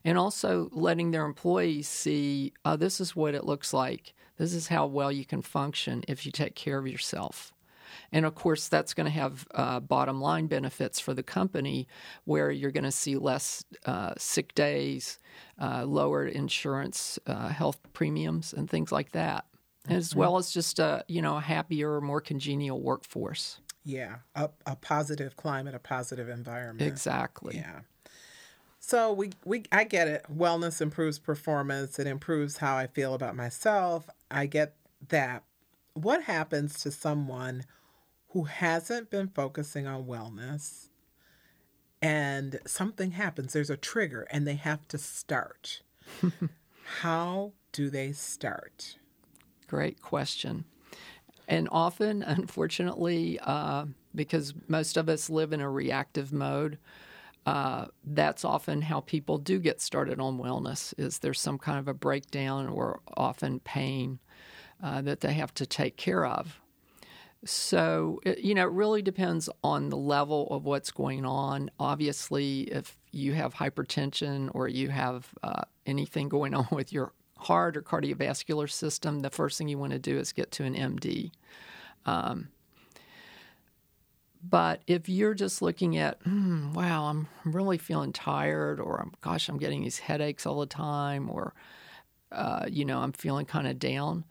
and 0.04 0.18
also 0.18 0.68
letting 0.72 1.10
their 1.10 1.24
employees 1.24 1.88
see 1.88 2.52
oh, 2.64 2.76
this 2.76 3.00
is 3.00 3.16
what 3.16 3.34
it 3.34 3.44
looks 3.44 3.72
like. 3.72 4.14
This 4.38 4.54
is 4.54 4.68
how 4.68 4.86
well 4.86 5.12
you 5.12 5.24
can 5.24 5.42
function 5.42 6.02
if 6.08 6.26
you 6.26 6.32
take 6.32 6.54
care 6.54 6.78
of 6.78 6.88
yourself. 6.88 7.52
And 8.10 8.24
of 8.24 8.34
course, 8.34 8.68
that's 8.68 8.94
going 8.94 9.04
to 9.04 9.10
have 9.10 9.46
uh, 9.54 9.80
bottom 9.80 10.20
line 10.20 10.46
benefits 10.46 10.98
for 10.98 11.12
the 11.12 11.22
company 11.22 11.86
where 12.24 12.50
you're 12.50 12.70
going 12.70 12.84
to 12.84 12.92
see 12.92 13.16
less 13.16 13.64
uh, 13.84 14.14
sick 14.16 14.54
days, 14.54 15.18
uh, 15.60 15.84
lower 15.84 16.26
insurance, 16.26 17.18
uh, 17.26 17.48
health 17.48 17.80
premiums, 17.92 18.52
and 18.52 18.68
things 18.68 18.92
like 18.92 19.12
that 19.12 19.44
as 19.88 20.14
well 20.14 20.36
as 20.36 20.50
just 20.50 20.78
a 20.78 21.04
you 21.08 21.22
know 21.22 21.36
a 21.36 21.40
happier, 21.40 22.00
more 22.00 22.20
congenial 22.20 22.80
workforce. 22.80 23.60
Yeah, 23.84 24.16
a, 24.34 24.50
a 24.66 24.76
positive 24.76 25.36
climate, 25.36 25.74
a 25.74 25.80
positive 25.80 26.28
environment. 26.28 26.86
Exactly. 26.88 27.56
Yeah. 27.56 27.80
So 28.78 29.12
we 29.12 29.30
we 29.44 29.64
I 29.72 29.84
get 29.84 30.08
it. 30.08 30.24
Wellness 30.32 30.80
improves 30.80 31.18
performance. 31.18 31.98
It 31.98 32.06
improves 32.06 32.58
how 32.58 32.76
I 32.76 32.86
feel 32.86 33.14
about 33.14 33.36
myself. 33.36 34.08
I 34.30 34.46
get 34.46 34.76
that. 35.08 35.44
What 35.94 36.22
happens 36.24 36.80
to 36.82 36.90
someone 36.90 37.64
who 38.28 38.44
hasn't 38.44 39.10
been 39.10 39.28
focusing 39.28 39.86
on 39.86 40.04
wellness 40.04 40.88
and 42.02 42.58
something 42.66 43.12
happens, 43.12 43.52
there's 43.52 43.70
a 43.70 43.76
trigger 43.76 44.26
and 44.30 44.46
they 44.46 44.56
have 44.56 44.88
to 44.88 44.98
start. 44.98 45.82
How 47.00 47.52
do 47.70 47.88
they 47.88 48.12
start? 48.12 48.96
Great 49.72 50.02
question. 50.02 50.66
And 51.48 51.66
often, 51.72 52.22
unfortunately, 52.26 53.38
uh, 53.40 53.86
because 54.14 54.52
most 54.68 54.98
of 54.98 55.08
us 55.08 55.30
live 55.30 55.54
in 55.54 55.62
a 55.62 55.70
reactive 55.70 56.30
mode, 56.30 56.76
uh, 57.46 57.86
that's 58.04 58.44
often 58.44 58.82
how 58.82 59.00
people 59.00 59.38
do 59.38 59.58
get 59.58 59.80
started 59.80 60.20
on 60.20 60.38
wellness. 60.38 60.92
Is 60.98 61.20
there's 61.20 61.40
some 61.40 61.56
kind 61.56 61.78
of 61.78 61.88
a 61.88 61.94
breakdown 61.94 62.68
or 62.68 63.00
often 63.16 63.60
pain 63.60 64.18
uh, 64.82 65.00
that 65.00 65.20
they 65.20 65.32
have 65.32 65.54
to 65.54 65.64
take 65.64 65.96
care 65.96 66.26
of. 66.26 66.60
So 67.46 68.20
it, 68.26 68.40
you 68.40 68.54
know, 68.54 68.66
it 68.66 68.72
really 68.72 69.00
depends 69.00 69.48
on 69.64 69.88
the 69.88 69.96
level 69.96 70.48
of 70.50 70.66
what's 70.66 70.90
going 70.90 71.24
on. 71.24 71.70
Obviously, 71.80 72.64
if 72.64 72.98
you 73.10 73.32
have 73.32 73.54
hypertension 73.54 74.50
or 74.52 74.68
you 74.68 74.90
have 74.90 75.30
uh, 75.42 75.62
anything 75.86 76.28
going 76.28 76.52
on 76.60 76.68
with 76.70 76.92
your 76.92 77.14
heart 77.42 77.76
or 77.76 77.82
cardiovascular 77.82 78.70
system, 78.70 79.20
the 79.20 79.30
first 79.30 79.58
thing 79.58 79.68
you 79.68 79.78
want 79.78 79.92
to 79.92 79.98
do 79.98 80.18
is 80.18 80.32
get 80.32 80.50
to 80.52 80.64
an 80.64 80.74
MD. 80.74 81.30
Um, 82.06 82.48
but 84.42 84.82
if 84.86 85.08
you're 85.08 85.34
just 85.34 85.62
looking 85.62 85.96
at, 85.96 86.22
mm, 86.24 86.72
wow, 86.74 87.04
I'm 87.04 87.28
really 87.44 87.78
feeling 87.78 88.12
tired, 88.12 88.80
or 88.80 89.08
gosh, 89.20 89.48
I'm 89.48 89.58
getting 89.58 89.82
these 89.82 90.00
headaches 90.00 90.46
all 90.46 90.60
the 90.60 90.66
time, 90.66 91.30
or, 91.30 91.54
uh, 92.32 92.66
you 92.68 92.84
know, 92.84 92.98
I'm 92.98 93.12
feeling 93.12 93.46
kind 93.46 93.68
of 93.68 93.78
down, 93.78 94.24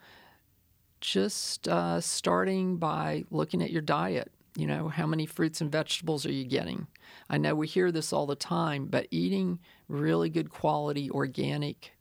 just 1.00 1.68
uh, 1.68 2.01
starting 2.01 2.77
by 2.77 3.24
looking 3.32 3.62
at 3.62 3.72
your 3.72 3.82
diet. 3.82 4.32
You 4.58 4.68
know, 4.68 4.89
how 4.89 5.08
many 5.08 5.25
fruits 5.25 5.62
and 5.62 5.72
vegetables 5.72 6.25
are 6.25 6.32
you 6.32 6.44
getting? 6.44 6.88
I 7.30 7.38
know 7.38 7.56
we 7.56 7.68
hear 7.68 7.89
this 7.89 8.12
all 8.12 8.25
the 8.25 8.36
time, 8.36 8.88
but 8.88 9.08
eating 9.10 9.60
really 9.88 10.30
good 10.30 10.50
quality 10.50 11.10
organic 11.10 11.94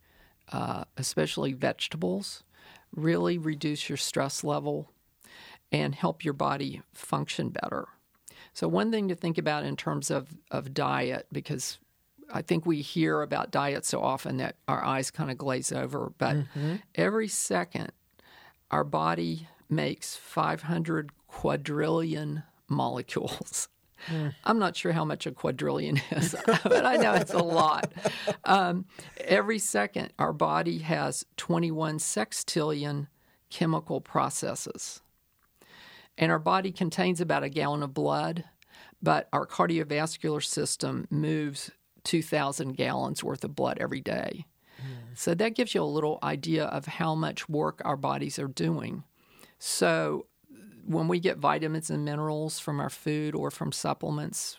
uh, 0.50 0.84
especially 0.96 1.52
vegetables, 1.52 2.42
really 2.94 3.38
reduce 3.38 3.88
your 3.88 3.96
stress 3.96 4.44
level 4.44 4.90
and 5.72 5.94
help 5.94 6.24
your 6.24 6.34
body 6.34 6.82
function 6.92 7.50
better. 7.50 7.88
So, 8.52 8.66
one 8.66 8.90
thing 8.90 9.08
to 9.08 9.14
think 9.14 9.38
about 9.38 9.64
in 9.64 9.76
terms 9.76 10.10
of, 10.10 10.28
of 10.50 10.74
diet, 10.74 11.26
because 11.32 11.78
I 12.32 12.42
think 12.42 12.66
we 12.66 12.80
hear 12.80 13.22
about 13.22 13.50
diet 13.50 13.84
so 13.84 14.02
often 14.02 14.38
that 14.38 14.56
our 14.66 14.84
eyes 14.84 15.10
kind 15.10 15.30
of 15.30 15.38
glaze 15.38 15.72
over, 15.72 16.12
but 16.18 16.36
mm-hmm. 16.36 16.76
every 16.94 17.28
second 17.28 17.92
our 18.70 18.84
body 18.84 19.48
makes 19.68 20.16
500 20.16 21.10
quadrillion 21.26 22.42
molecules. 22.68 23.68
Mm. 24.08 24.34
I'm 24.44 24.58
not 24.58 24.76
sure 24.76 24.92
how 24.92 25.04
much 25.04 25.26
a 25.26 25.32
quadrillion 25.32 26.00
is, 26.10 26.34
but 26.46 26.84
I 26.84 26.96
know 26.96 27.14
it's 27.14 27.34
a 27.34 27.38
lot. 27.38 27.92
Um, 28.44 28.86
every 29.18 29.58
second, 29.58 30.12
our 30.18 30.32
body 30.32 30.78
has 30.78 31.24
21 31.36 31.98
sextillion 31.98 33.08
chemical 33.50 34.00
processes. 34.00 35.00
And 36.16 36.30
our 36.30 36.38
body 36.38 36.72
contains 36.72 37.20
about 37.20 37.44
a 37.44 37.48
gallon 37.48 37.82
of 37.82 37.94
blood, 37.94 38.44
but 39.02 39.28
our 39.32 39.46
cardiovascular 39.46 40.44
system 40.44 41.06
moves 41.10 41.70
2,000 42.04 42.76
gallons 42.76 43.24
worth 43.24 43.44
of 43.44 43.54
blood 43.54 43.78
every 43.80 44.00
day. 44.00 44.46
Mm. 44.78 45.16
So 45.16 45.34
that 45.34 45.54
gives 45.54 45.74
you 45.74 45.82
a 45.82 45.84
little 45.84 46.18
idea 46.22 46.64
of 46.64 46.86
how 46.86 47.14
much 47.14 47.48
work 47.48 47.80
our 47.84 47.96
bodies 47.96 48.38
are 48.38 48.48
doing. 48.48 49.04
So 49.58 50.26
when 50.86 51.08
we 51.08 51.20
get 51.20 51.38
vitamins 51.38 51.90
and 51.90 52.04
minerals 52.04 52.58
from 52.58 52.80
our 52.80 52.90
food 52.90 53.34
or 53.34 53.50
from 53.50 53.72
supplements, 53.72 54.58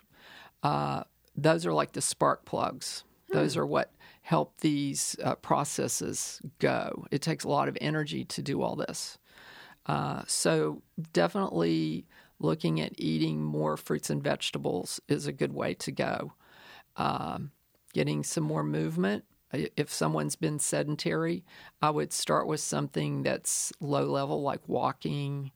uh, 0.63 1.03
those 1.35 1.65
are 1.65 1.73
like 1.73 1.93
the 1.93 2.01
spark 2.01 2.45
plugs. 2.45 3.03
Hmm. 3.29 3.37
Those 3.37 3.57
are 3.57 3.65
what 3.65 3.91
help 4.21 4.59
these 4.61 5.15
uh, 5.23 5.35
processes 5.35 6.41
go. 6.59 7.05
It 7.11 7.21
takes 7.21 7.43
a 7.43 7.49
lot 7.49 7.67
of 7.67 7.77
energy 7.81 8.23
to 8.25 8.41
do 8.41 8.61
all 8.61 8.75
this. 8.75 9.17
Uh, 9.85 10.21
so, 10.27 10.83
definitely 11.11 12.05
looking 12.39 12.79
at 12.79 12.93
eating 12.97 13.43
more 13.43 13.77
fruits 13.77 14.09
and 14.09 14.23
vegetables 14.23 14.99
is 15.07 15.27
a 15.27 15.31
good 15.31 15.53
way 15.53 15.73
to 15.75 15.91
go. 15.91 16.33
Um, 16.97 17.51
getting 17.93 18.23
some 18.23 18.43
more 18.43 18.63
movement. 18.63 19.25
If 19.53 19.91
someone's 19.91 20.35
been 20.35 20.59
sedentary, 20.59 21.43
I 21.81 21.89
would 21.89 22.13
start 22.13 22.47
with 22.47 22.61
something 22.61 23.23
that's 23.23 23.73
low 23.81 24.05
level, 24.05 24.41
like 24.41 24.61
walking, 24.67 25.51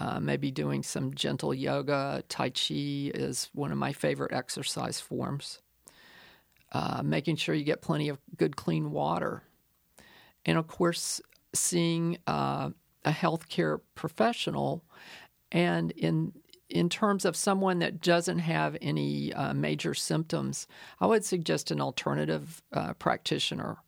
uh, 0.00 0.18
maybe 0.18 0.50
doing 0.50 0.82
some 0.82 1.14
gentle 1.14 1.52
yoga. 1.52 2.24
Tai 2.28 2.50
Chi 2.50 3.10
is 3.14 3.50
one 3.52 3.70
of 3.70 3.78
my 3.78 3.92
favorite 3.92 4.32
exercise 4.32 4.98
forms. 4.98 5.60
Uh, 6.72 7.02
making 7.04 7.36
sure 7.36 7.54
you 7.54 7.64
get 7.64 7.82
plenty 7.82 8.08
of 8.08 8.18
good, 8.36 8.56
clean 8.56 8.92
water. 8.92 9.42
And 10.46 10.56
of 10.56 10.68
course, 10.68 11.20
seeing 11.52 12.16
uh, 12.26 12.70
a 13.04 13.10
healthcare 13.10 13.80
professional. 13.94 14.84
And 15.52 15.90
in 15.92 16.32
in 16.70 16.88
terms 16.88 17.24
of 17.24 17.34
someone 17.36 17.80
that 17.80 18.00
doesn't 18.00 18.38
have 18.38 18.76
any 18.80 19.34
uh, 19.34 19.52
major 19.52 19.92
symptoms, 19.92 20.68
I 21.00 21.06
would 21.06 21.24
suggest 21.24 21.72
an 21.72 21.80
alternative 21.80 22.62
uh, 22.72 22.92
practitioner 22.94 23.78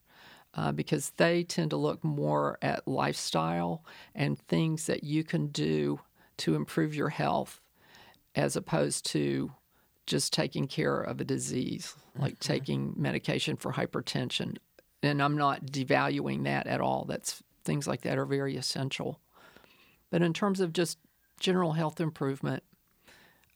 uh, 0.55 0.73
because 0.73 1.11
they 1.17 1.43
tend 1.45 1.71
to 1.71 1.77
look 1.77 2.03
more 2.05 2.59
at 2.63 2.87
lifestyle 2.87 3.85
and 4.15 4.39
things 4.39 4.87
that 4.87 5.05
you 5.05 5.25
can 5.25 5.49
do 5.49 6.01
to 6.39 6.55
improve 6.55 6.95
your 6.95 7.09
health 7.09 7.61
as 8.35 8.57
opposed 8.57 9.07
to 9.07 9.53
just 10.07 10.33
taking 10.33 10.67
care 10.67 11.01
of 11.01 11.21
a 11.21 11.25
disease, 11.25 11.95
like 12.19 12.35
mm-hmm. 12.35 12.53
taking 12.53 12.95
medication 12.97 13.57
for 13.57 13.73
hypertension. 13.73 14.57
And 15.03 15.23
I'm 15.23 15.37
not 15.37 15.67
devaluing 15.67 16.45
that 16.45 16.67
at 16.67 16.81
all. 16.81 17.05
That's 17.09 17.43
things 17.65 17.87
like 17.87 18.03
that 18.03 18.19
are 18.19 18.27
very 18.27 18.57
essential. 18.57 19.21
But 20.11 20.23
in 20.23 20.33
terms 20.33 20.61
of 20.61 20.73
just 20.73 20.99
general 21.41 21.73
health 21.73 22.01
improvement, 22.01 22.63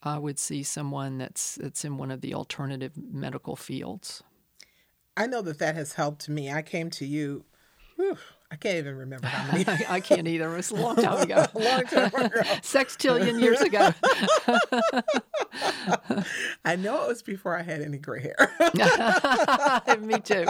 I 0.02 0.18
would 0.18 0.38
see 0.38 0.62
someone 0.62 1.18
that's 1.18 1.56
that's 1.56 1.84
in 1.84 1.98
one 1.98 2.10
of 2.10 2.20
the 2.20 2.34
alternative 2.34 2.92
medical 2.96 3.56
fields. 3.56 4.22
I 5.16 5.26
know 5.26 5.42
that 5.42 5.58
that 5.58 5.74
has 5.74 5.94
helped 5.94 6.28
me. 6.28 6.50
I 6.50 6.62
came 6.62 6.90
to 6.90 7.06
you 7.06 7.44
whew, 7.96 8.16
I 8.50 8.56
can't 8.56 8.76
even 8.76 8.96
remember 8.96 9.26
how 9.26 9.52
many. 9.52 9.64
I 9.88 10.00
can't 10.00 10.28
either. 10.28 10.52
It 10.52 10.56
was 10.56 10.70
a 10.70 10.76
long 10.76 10.96
time 10.96 11.22
ago. 11.22 11.46
long 11.54 11.84
time 11.84 12.06
ago. 12.06 12.28
Sextillion 12.62 13.40
years 13.40 13.60
ago. 13.60 13.90
I 16.64 16.76
know 16.76 17.04
it 17.04 17.08
was 17.08 17.22
before 17.22 17.56
I 17.58 17.62
had 17.62 17.80
any 17.80 17.98
gray 17.98 18.22
hair. 18.22 18.52
Me 20.00 20.18
too. 20.20 20.46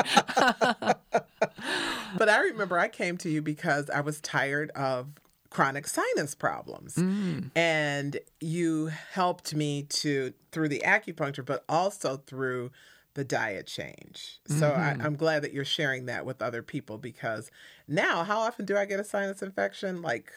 but 2.19 2.29
I 2.29 2.41
remember 2.41 2.79
I 2.79 2.89
came 2.89 3.17
to 3.19 3.31
you 3.31 3.41
because 3.41 3.89
I 3.89 4.01
was 4.01 4.21
tired 4.21 4.71
of 4.73 5.09
chronic 5.49 5.87
sinus 5.87 6.35
problems. 6.35 6.97
Mm. 6.97 7.51
And 7.57 8.19
you 8.41 8.91
helped 9.13 9.55
me 9.55 9.85
to 9.85 10.35
through 10.53 10.69
the 10.69 10.83
acupuncture, 10.85 11.45
but 11.45 11.65
also 11.69 12.19
through 12.19 12.73
the 13.17 13.25
diet 13.25 13.67
change. 13.67 14.39
So 14.47 14.71
Mm-hmm. 14.71 15.03
I, 15.03 15.05
I'm 15.05 15.17
glad 15.17 15.43
that 15.43 15.53
you're 15.53 15.65
sharing 15.65 16.07
that 16.07 16.25
with 16.25 16.41
other 16.41 16.63
people 16.63 16.99
because 16.99 17.51
now, 17.89 18.23
how 18.23 18.39
often 18.39 18.65
do 18.65 18.77
I 18.77 18.85
get 18.85 19.01
a 19.01 19.05
sinus 19.05 19.43
infection? 19.43 20.01
Like, 20.03 20.31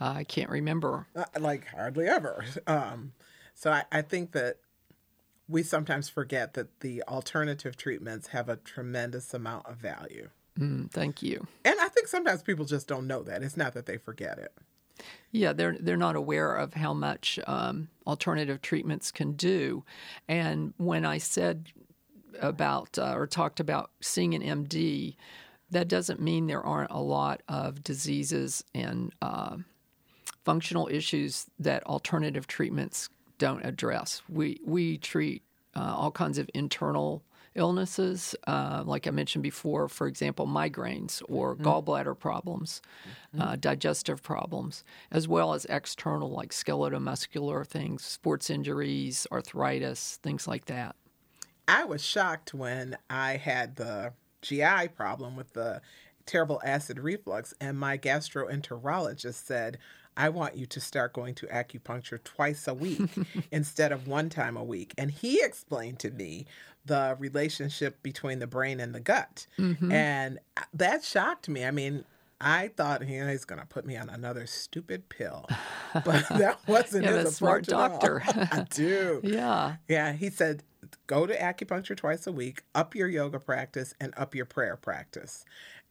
I 0.00 0.24
can't 0.24 0.50
remember. 0.50 1.06
uh, 1.14 1.24
like 1.38 1.66
hardly 1.68 2.06
ever. 2.06 2.44
Um, 2.66 3.12
so 3.54 3.70
I, 3.72 3.84
I 3.92 4.02
think 4.02 4.32
that 4.32 4.56
we 5.48 5.62
sometimes 5.62 6.08
forget 6.08 6.54
that 6.54 6.80
the 6.80 7.02
alternative 7.04 7.76
treatments 7.76 8.28
have 8.28 8.48
a 8.48 8.56
tremendous 8.56 9.32
amount 9.32 9.66
of 9.66 9.76
value. 9.76 10.30
Mm, 10.58 10.90
thank 10.90 11.22
you. 11.22 11.46
And 11.64 11.78
I 11.80 11.88
think 11.88 12.08
sometimes 12.08 12.42
people 12.42 12.64
just 12.64 12.88
don't 12.88 13.06
know 13.06 13.22
that. 13.22 13.42
It's 13.42 13.56
not 13.56 13.74
that 13.74 13.86
they 13.86 13.98
forget 13.98 14.38
it. 14.38 14.52
Yeah, 15.32 15.52
they're 15.52 15.76
they're 15.78 15.96
not 15.96 16.16
aware 16.16 16.54
of 16.54 16.74
how 16.74 16.94
much 16.94 17.38
um, 17.46 17.88
alternative 18.06 18.62
treatments 18.62 19.10
can 19.10 19.32
do, 19.32 19.84
and 20.28 20.72
when 20.78 21.04
I 21.04 21.18
said 21.18 21.70
about 22.40 22.98
uh, 22.98 23.14
or 23.14 23.26
talked 23.26 23.60
about 23.60 23.90
seeing 24.00 24.34
an 24.34 24.42
MD, 24.42 25.16
that 25.70 25.88
doesn't 25.88 26.20
mean 26.20 26.46
there 26.46 26.62
aren't 26.62 26.90
a 26.90 27.00
lot 27.00 27.42
of 27.48 27.82
diseases 27.82 28.64
and 28.74 29.12
uh, 29.20 29.56
functional 30.44 30.88
issues 30.90 31.46
that 31.58 31.84
alternative 31.86 32.46
treatments 32.46 33.08
don't 33.38 33.64
address. 33.64 34.22
We 34.28 34.60
we 34.64 34.98
treat 34.98 35.42
uh, 35.74 35.94
all 35.96 36.10
kinds 36.10 36.38
of 36.38 36.48
internal 36.54 37.22
illnesses, 37.56 38.34
uh, 38.46 38.82
like 38.86 39.06
I 39.06 39.10
mentioned 39.10 39.42
before, 39.42 39.88
for 39.88 40.06
example, 40.06 40.46
migraines 40.46 41.22
or 41.28 41.56
gallbladder 41.56 42.18
problems, 42.18 42.82
uh, 43.38 43.56
digestive 43.56 44.22
problems, 44.22 44.84
as 45.10 45.26
well 45.26 45.54
as 45.54 45.64
external, 45.66 46.30
like 46.30 46.52
skeletal-muscular 46.52 47.64
things, 47.64 48.04
sports 48.04 48.50
injuries, 48.50 49.26
arthritis, 49.32 50.18
things 50.22 50.46
like 50.46 50.66
that. 50.66 50.96
I 51.68 51.84
was 51.84 52.04
shocked 52.04 52.54
when 52.54 52.96
I 53.10 53.36
had 53.36 53.76
the 53.76 54.12
GI 54.42 54.88
problem 54.94 55.34
with 55.36 55.52
the 55.54 55.80
terrible 56.24 56.60
acid 56.64 56.98
reflux, 56.98 57.54
and 57.60 57.78
my 57.78 57.96
gastroenterologist 57.96 59.46
said, 59.46 59.78
I 60.16 60.28
want 60.30 60.56
you 60.56 60.66
to 60.66 60.80
start 60.80 61.12
going 61.12 61.34
to 61.36 61.46
acupuncture 61.46 62.22
twice 62.22 62.66
a 62.66 62.74
week 62.74 63.10
instead 63.52 63.92
of 63.92 64.08
one 64.08 64.28
time 64.28 64.56
a 64.56 64.64
week. 64.64 64.94
And 64.96 65.10
he 65.10 65.42
explained 65.42 65.98
to 66.00 66.10
me 66.10 66.46
the 66.84 67.16
relationship 67.18 68.02
between 68.02 68.38
the 68.38 68.46
brain 68.46 68.80
and 68.80 68.94
the 68.94 69.00
gut. 69.00 69.46
Mm-hmm. 69.58 69.92
And 69.92 70.38
that 70.72 71.04
shocked 71.04 71.48
me. 71.48 71.64
I 71.64 71.70
mean, 71.70 72.04
I 72.40 72.68
thought 72.68 73.06
you 73.06 73.24
know, 73.24 73.30
he's 73.30 73.44
going 73.44 73.60
to 73.60 73.66
put 73.66 73.86
me 73.86 73.96
on 73.96 74.08
another 74.08 74.46
stupid 74.46 75.08
pill, 75.08 75.46
but 76.04 76.28
that 76.30 76.58
wasn't 76.66 77.04
have 77.06 77.16
his 77.16 77.28
a 77.28 77.32
smart 77.32 77.66
approach 77.68 77.68
at 77.68 77.74
all. 77.74 77.88
doctor. 77.88 78.22
I 78.52 78.66
do. 78.70 79.20
Yeah. 79.22 79.76
Yeah, 79.88 80.12
he 80.12 80.30
said 80.30 80.62
go 81.06 81.26
to 81.26 81.36
acupuncture 81.36 81.96
twice 81.96 82.26
a 82.26 82.32
week, 82.32 82.62
up 82.74 82.94
your 82.94 83.08
yoga 83.08 83.40
practice, 83.40 83.94
and 84.00 84.12
up 84.16 84.34
your 84.34 84.46
prayer 84.46 84.76
practice. 84.76 85.44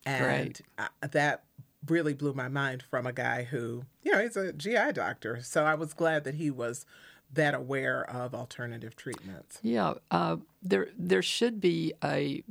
And. 0.06 0.62
I, 0.78 0.88
that 1.08 1.44
really 1.88 2.14
blew 2.14 2.34
my 2.34 2.48
mind 2.48 2.84
from 2.84 3.06
a 3.06 3.14
guy 3.14 3.44
who, 3.44 3.84
you 4.04 4.12
know, 4.12 4.20
he's 4.20 4.38
a 4.38 4.54
GI 4.54 4.94
doctor. 4.94 5.42
So 5.42 5.64
I 5.64 5.76
was 5.76 5.94
glad 5.94 6.24
that 6.24 6.36
he 6.36 6.50
was 6.50 6.86
that 7.34 7.54
aware 7.54 8.10
of 8.10 8.34
alternative 8.34 8.96
treatments. 8.96 9.60
Yeah, 9.62 9.96
uh, 10.12 10.38
there 10.62 10.88
there 10.98 11.22
should 11.22 11.60
be 11.60 11.94
a 12.04 12.44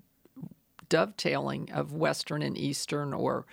dovetailing 0.88 1.70
of 1.72 1.92
Western 1.92 2.42
and 2.42 2.56
Eastern 2.58 3.12
or 3.12 3.46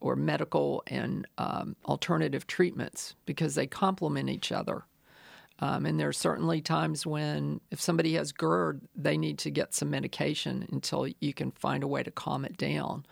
or 0.00 0.14
medical 0.14 0.82
and 0.86 1.26
um, 1.38 1.76
alternative 1.84 2.46
treatments 2.46 3.14
because 3.26 3.54
they 3.54 3.66
complement 3.66 4.30
each 4.30 4.52
other. 4.52 4.84
Um, 5.60 5.86
and 5.86 5.98
there 5.98 6.08
are 6.08 6.12
certainly 6.12 6.60
times 6.60 7.04
when, 7.04 7.60
if 7.70 7.80
somebody 7.80 8.14
has 8.14 8.32
GERD, 8.32 8.82
they 8.94 9.18
need 9.18 9.38
to 9.38 9.50
get 9.50 9.74
some 9.74 9.90
medication 9.90 10.68
until 10.70 11.08
you 11.20 11.34
can 11.34 11.50
find 11.50 11.82
a 11.82 11.88
way 11.88 12.02
to 12.02 12.10
calm 12.10 12.44
it 12.44 12.56
down. 12.56 13.04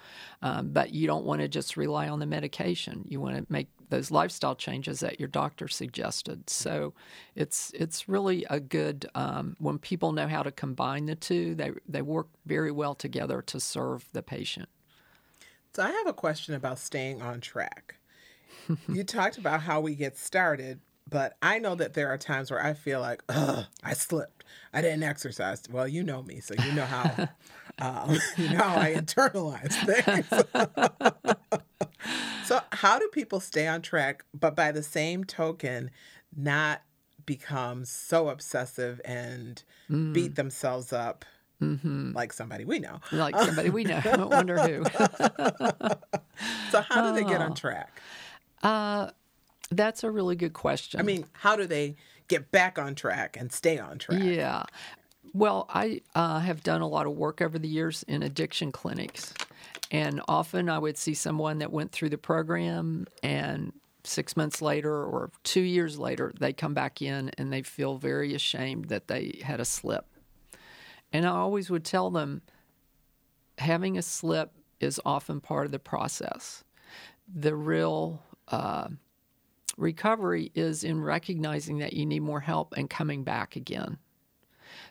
Um, 0.42 0.68
but 0.68 0.92
you 0.92 1.06
don't 1.06 1.24
want 1.24 1.40
to 1.40 1.48
just 1.48 1.76
rely 1.76 2.08
on 2.08 2.20
the 2.20 2.26
medication. 2.26 3.04
You 3.08 3.20
want 3.20 3.36
to 3.36 3.52
make 3.52 3.68
those 3.88 4.10
lifestyle 4.10 4.54
changes 4.54 5.00
that 5.00 5.18
your 5.18 5.28
doctor 5.28 5.68
suggested. 5.68 6.48
So 6.48 6.94
it's 7.34 7.72
it's 7.74 8.08
really 8.08 8.44
a 8.50 8.60
good 8.60 9.06
um, 9.14 9.56
when 9.58 9.78
people 9.78 10.12
know 10.12 10.28
how 10.28 10.42
to 10.42 10.50
combine 10.50 11.06
the 11.06 11.14
two. 11.14 11.54
They 11.54 11.72
they 11.88 12.02
work 12.02 12.28
very 12.44 12.70
well 12.70 12.94
together 12.94 13.42
to 13.42 13.60
serve 13.60 14.08
the 14.12 14.22
patient. 14.22 14.68
So 15.74 15.82
I 15.82 15.90
have 15.90 16.06
a 16.06 16.12
question 16.12 16.54
about 16.54 16.78
staying 16.78 17.22
on 17.22 17.40
track. 17.40 17.96
you 18.88 19.04
talked 19.04 19.38
about 19.38 19.62
how 19.62 19.80
we 19.80 19.94
get 19.94 20.16
started, 20.16 20.80
but 21.08 21.36
I 21.42 21.58
know 21.58 21.74
that 21.74 21.94
there 21.94 22.08
are 22.08 22.18
times 22.18 22.50
where 22.50 22.64
I 22.64 22.74
feel 22.74 23.00
like, 23.00 23.22
ugh, 23.28 23.64
I 23.82 23.94
slipped. 23.94 24.44
I 24.72 24.82
didn't 24.82 25.02
exercise. 25.04 25.62
Well, 25.70 25.86
you 25.86 26.02
know 26.02 26.22
me, 26.22 26.40
so 26.40 26.54
you 26.54 26.72
know 26.72 26.84
how 26.84 27.28
um, 27.78 28.18
you 28.36 28.50
know 28.50 28.58
how 28.58 28.76
I 28.76 28.94
internalize 28.94 29.72
things. 29.84 30.26
so 32.44 32.60
how 32.72 32.98
do 32.98 33.08
people 33.08 33.40
stay 33.40 33.66
on 33.66 33.82
track, 33.82 34.24
but 34.34 34.56
by 34.56 34.72
the 34.72 34.82
same 34.82 35.24
token, 35.24 35.90
not 36.36 36.82
become 37.24 37.84
so 37.84 38.28
obsessive 38.28 39.00
and 39.04 39.62
mm. 39.90 40.12
beat 40.12 40.36
themselves 40.36 40.92
up 40.92 41.24
mm-hmm. 41.60 42.12
like 42.12 42.32
somebody 42.32 42.64
we 42.64 42.78
know? 42.78 43.00
Like 43.12 43.36
somebody 43.38 43.70
we 43.70 43.84
know. 43.84 44.00
I 44.04 44.24
wonder 44.24 44.58
who. 44.58 44.84
So 46.70 46.82
how 46.82 47.08
do 47.08 47.14
they 47.14 47.28
get 47.28 47.40
on 47.40 47.54
track? 47.54 48.00
Uh, 48.62 49.10
That's 49.70 50.04
a 50.04 50.10
really 50.10 50.36
good 50.36 50.52
question. 50.52 51.00
I 51.00 51.02
mean, 51.02 51.26
how 51.32 51.56
do 51.56 51.66
they 51.66 51.96
get 52.28 52.50
back 52.50 52.78
on 52.78 52.94
track 52.94 53.36
and 53.38 53.52
stay 53.52 53.78
on 53.78 53.98
track? 53.98 54.22
Yeah. 54.22 54.64
Well, 55.32 55.66
I 55.68 56.00
uh, 56.14 56.38
have 56.40 56.62
done 56.62 56.80
a 56.80 56.88
lot 56.88 57.06
of 57.06 57.12
work 57.12 57.42
over 57.42 57.58
the 57.58 57.68
years 57.68 58.04
in 58.08 58.22
addiction 58.22 58.72
clinics. 58.72 59.34
And 59.90 60.20
often 60.28 60.68
I 60.68 60.78
would 60.78 60.96
see 60.96 61.14
someone 61.14 61.58
that 61.58 61.72
went 61.72 61.92
through 61.92 62.10
the 62.10 62.18
program 62.18 63.06
and 63.22 63.72
six 64.04 64.36
months 64.36 64.62
later 64.62 65.04
or 65.04 65.30
two 65.42 65.60
years 65.60 65.98
later, 65.98 66.32
they 66.38 66.52
come 66.52 66.74
back 66.74 67.02
in 67.02 67.30
and 67.38 67.52
they 67.52 67.62
feel 67.62 67.98
very 67.98 68.34
ashamed 68.34 68.86
that 68.86 69.08
they 69.08 69.40
had 69.42 69.60
a 69.60 69.64
slip. 69.64 70.06
And 71.12 71.26
I 71.26 71.30
always 71.30 71.70
would 71.70 71.84
tell 71.84 72.10
them 72.10 72.42
having 73.58 73.98
a 73.98 74.02
slip 74.02 74.52
is 74.80 75.00
often 75.04 75.40
part 75.40 75.66
of 75.66 75.72
the 75.72 75.78
process. 75.78 76.64
The 77.32 77.54
real 77.54 78.22
uh, 78.48 78.88
recovery 79.76 80.50
is 80.54 80.84
in 80.84 81.00
recognizing 81.00 81.78
that 81.78 81.92
you 81.92 82.06
need 82.06 82.20
more 82.20 82.40
help 82.40 82.74
and 82.76 82.88
coming 82.88 83.24
back 83.24 83.56
again. 83.56 83.98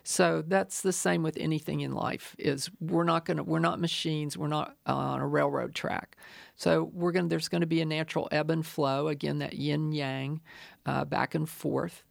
So 0.02 0.42
that's 0.46 0.82
the 0.82 0.92
same 0.92 1.22
with 1.22 1.36
anything 1.36 1.80
in 1.80 1.92
life. 1.92 2.34
Is 2.38 2.70
we're 2.80 3.04
not 3.04 3.24
going 3.24 3.38
to 3.38 3.42
we're 3.42 3.58
not 3.58 3.80
machines. 3.80 4.38
We're 4.38 4.46
not 4.46 4.76
uh, 4.86 4.94
on 4.94 5.20
a 5.20 5.26
railroad 5.26 5.74
track. 5.74 6.16
So 6.54 6.90
we're 6.92 7.12
going 7.12 7.28
there's 7.28 7.48
going 7.48 7.62
to 7.62 7.66
be 7.66 7.80
a 7.80 7.86
natural 7.86 8.28
ebb 8.30 8.50
and 8.50 8.64
flow 8.64 9.08
again 9.08 9.38
that 9.40 9.54
yin 9.54 9.92
yang, 9.92 10.40
uh, 10.86 11.04
back 11.04 11.34
and 11.34 11.48
forth. 11.48 12.04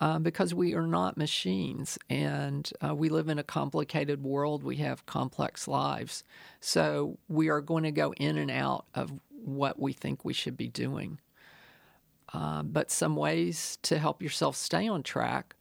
Uh, 0.00 0.16
because 0.16 0.54
we 0.54 0.74
are 0.74 0.86
not 0.86 1.16
machines 1.16 1.98
and 2.08 2.70
uh, 2.86 2.94
we 2.94 3.08
live 3.08 3.28
in 3.28 3.40
a 3.40 3.42
complicated 3.42 4.22
world. 4.22 4.62
We 4.62 4.76
have 4.76 5.06
complex 5.06 5.66
lives. 5.66 6.22
So 6.60 7.18
we 7.26 7.48
are 7.48 7.60
going 7.60 7.82
to 7.82 7.90
go 7.90 8.12
in 8.12 8.38
and 8.38 8.48
out 8.48 8.86
of 8.94 9.12
what 9.28 9.80
we 9.80 9.92
think 9.92 10.24
we 10.24 10.32
should 10.32 10.56
be 10.56 10.68
doing. 10.68 11.18
Uh, 12.32 12.62
but 12.62 12.90
some 12.90 13.16
ways 13.16 13.78
to 13.82 13.98
help 13.98 14.22
yourself 14.22 14.56
stay 14.56 14.86
on 14.86 15.02
track. 15.02 15.54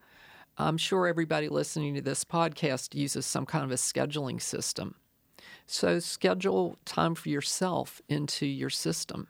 I'm 0.58 0.78
sure 0.78 1.08
everybody 1.08 1.50
listening 1.50 1.96
to 1.96 2.02
this 2.02 2.24
podcast 2.24 2.96
uses 2.96 3.26
some 3.26 3.46
kind 3.46 3.64
of 3.64 3.72
a 3.72 3.76
scheduling 3.76 4.42
system. 4.42 4.96
So 5.66 6.00
schedule 6.00 6.78
time 6.86 7.16
for 7.16 7.30
yourself 7.30 8.02
into 8.10 8.46
your 8.46 8.70
system. 8.70 9.28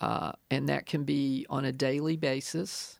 Uh, 0.00 0.32
and 0.50 0.68
that 0.68 0.86
can 0.86 1.04
be 1.04 1.46
on 1.48 1.64
a 1.64 1.72
daily 1.72 2.16
basis, 2.16 2.98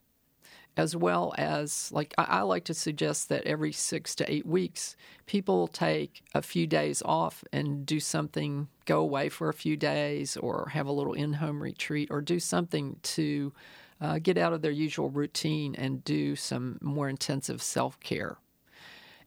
as 0.76 0.94
well 0.94 1.34
as, 1.38 1.90
like, 1.92 2.14
I, 2.18 2.42
like 2.42 2.64
to 2.64 2.74
suggest 2.74 3.28
that 3.30 3.44
every 3.44 3.72
six 3.72 4.14
to 4.16 4.30
eight 4.30 4.46
weeks, 4.46 4.96
people 5.26 5.68
take 5.68 6.22
a 6.34 6.42
few 6.42 6.66
days 6.66 7.02
off 7.04 7.42
and 7.52 7.86
do 7.86 7.98
something, 7.98 8.68
go 8.84 9.00
away 9.00 9.28
for 9.28 9.48
a 9.48 9.54
few 9.54 9.76
days, 9.76 10.36
or 10.36 10.70
have 10.72 10.86
a 10.86 10.92
little 10.92 11.14
in 11.14 11.34
home 11.34 11.62
retreat, 11.62 12.08
or 12.10 12.20
do 12.20 12.38
something 12.38 12.96
to 13.02 13.52
uh, 14.00 14.18
get 14.18 14.36
out 14.36 14.52
of 14.52 14.60
their 14.62 14.70
usual 14.70 15.08
routine 15.08 15.74
and 15.74 16.04
do 16.04 16.36
some 16.36 16.78
more 16.82 17.08
intensive 17.08 17.62
self 17.62 17.98
care. 18.00 18.36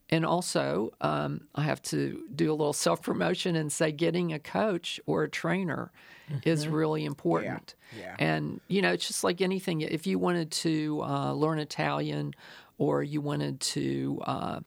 And 0.09 0.25
also, 0.25 0.91
um, 1.01 1.41
I 1.53 1.63
have 1.63 1.81
to 1.83 2.23
do 2.35 2.51
a 2.51 2.55
little 2.55 2.73
self 2.73 3.01
promotion 3.01 3.55
and 3.55 3.71
say 3.71 3.91
getting 3.91 4.33
a 4.33 4.39
coach 4.39 4.99
or 5.05 5.23
a 5.23 5.29
trainer 5.29 5.91
is 6.43 6.67
really 6.67 7.05
important. 7.05 7.75
Yeah. 7.97 8.15
And, 8.19 8.59
you 8.67 8.81
know, 8.81 8.91
it's 8.91 9.07
just 9.07 9.23
like 9.23 9.41
anything. 9.41 9.81
If 9.81 10.07
you 10.07 10.19
wanted 10.19 10.51
to 10.51 11.01
uh, 11.03 11.33
learn 11.33 11.59
Italian 11.59 12.33
or 12.77 13.03
you 13.03 13.21
wanted 13.21 13.59
to 13.59 14.21
uh, 14.25 14.59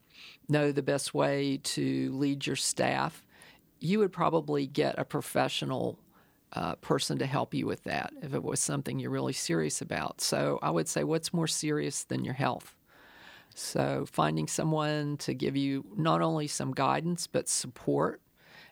know 0.47 0.71
the 0.71 0.81
best 0.81 1.13
way 1.13 1.59
to 1.63 2.11
lead 2.13 2.45
your 2.45 2.55
staff, 2.55 3.25
you 3.79 3.99
would 3.99 4.11
probably 4.13 4.65
get 4.65 4.95
a 4.97 5.03
professional 5.03 5.99
uh, 6.53 6.75
person 6.75 7.17
to 7.17 7.25
help 7.25 7.53
you 7.53 7.65
with 7.65 7.83
that 7.83 8.13
if 8.21 8.33
it 8.33 8.43
was 8.43 8.59
something 8.59 8.99
you're 8.99 9.09
really 9.09 9.33
serious 9.33 9.81
about. 9.81 10.21
So 10.21 10.59
I 10.61 10.69
would 10.69 10.87
say, 10.87 11.03
what's 11.03 11.33
more 11.33 11.47
serious 11.47 12.03
than 12.03 12.23
your 12.23 12.35
health? 12.35 12.75
So 13.55 14.05
finding 14.09 14.47
someone 14.47 15.17
to 15.17 15.33
give 15.33 15.55
you 15.55 15.85
not 15.95 16.21
only 16.21 16.47
some 16.47 16.73
guidance, 16.73 17.27
but 17.27 17.47
support 17.47 18.21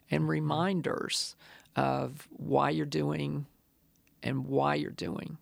and 0.10 0.22
mm-hmm. 0.22 0.32
reminders 0.32 1.36
of 1.76 2.28
why 2.32 2.70
you're 2.72 2.86
doing 2.86 3.46
and 4.24 4.46
why 4.46 4.76
you're 4.76 4.92
doing. 4.92 5.38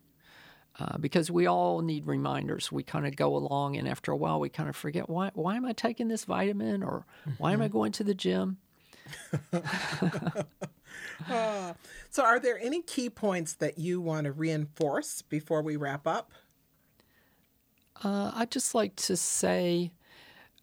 Uh, 0.78 0.96
because 0.96 1.30
we 1.30 1.46
all 1.46 1.82
need 1.82 2.06
reminders. 2.06 2.72
We 2.72 2.82
kind 2.82 3.06
of 3.06 3.14
go 3.14 3.36
along, 3.36 3.76
and 3.76 3.86
after 3.86 4.12
a 4.12 4.16
while, 4.16 4.40
we 4.40 4.48
kind 4.48 4.68
of 4.68 4.74
forget 4.74 5.10
why. 5.10 5.30
Why 5.34 5.56
am 5.56 5.66
I 5.66 5.74
taking 5.74 6.08
this 6.08 6.24
vitamin, 6.24 6.82
or 6.82 7.04
why 7.36 7.52
am 7.52 7.60
I 7.60 7.66
mm-hmm. 7.66 7.72
going 7.72 7.92
to 7.92 8.04
the 8.04 8.14
gym? 8.14 8.58
Ah. 11.28 11.74
So, 12.10 12.24
are 12.24 12.40
there 12.40 12.58
any 12.58 12.82
key 12.82 13.10
points 13.10 13.54
that 13.54 13.78
you 13.78 14.00
want 14.00 14.24
to 14.24 14.32
reinforce 14.32 15.22
before 15.22 15.62
we 15.62 15.76
wrap 15.76 16.06
up? 16.06 16.32
Uh, 18.02 18.32
I'd 18.34 18.50
just 18.50 18.74
like 18.74 18.96
to 18.96 19.16
say, 19.16 19.92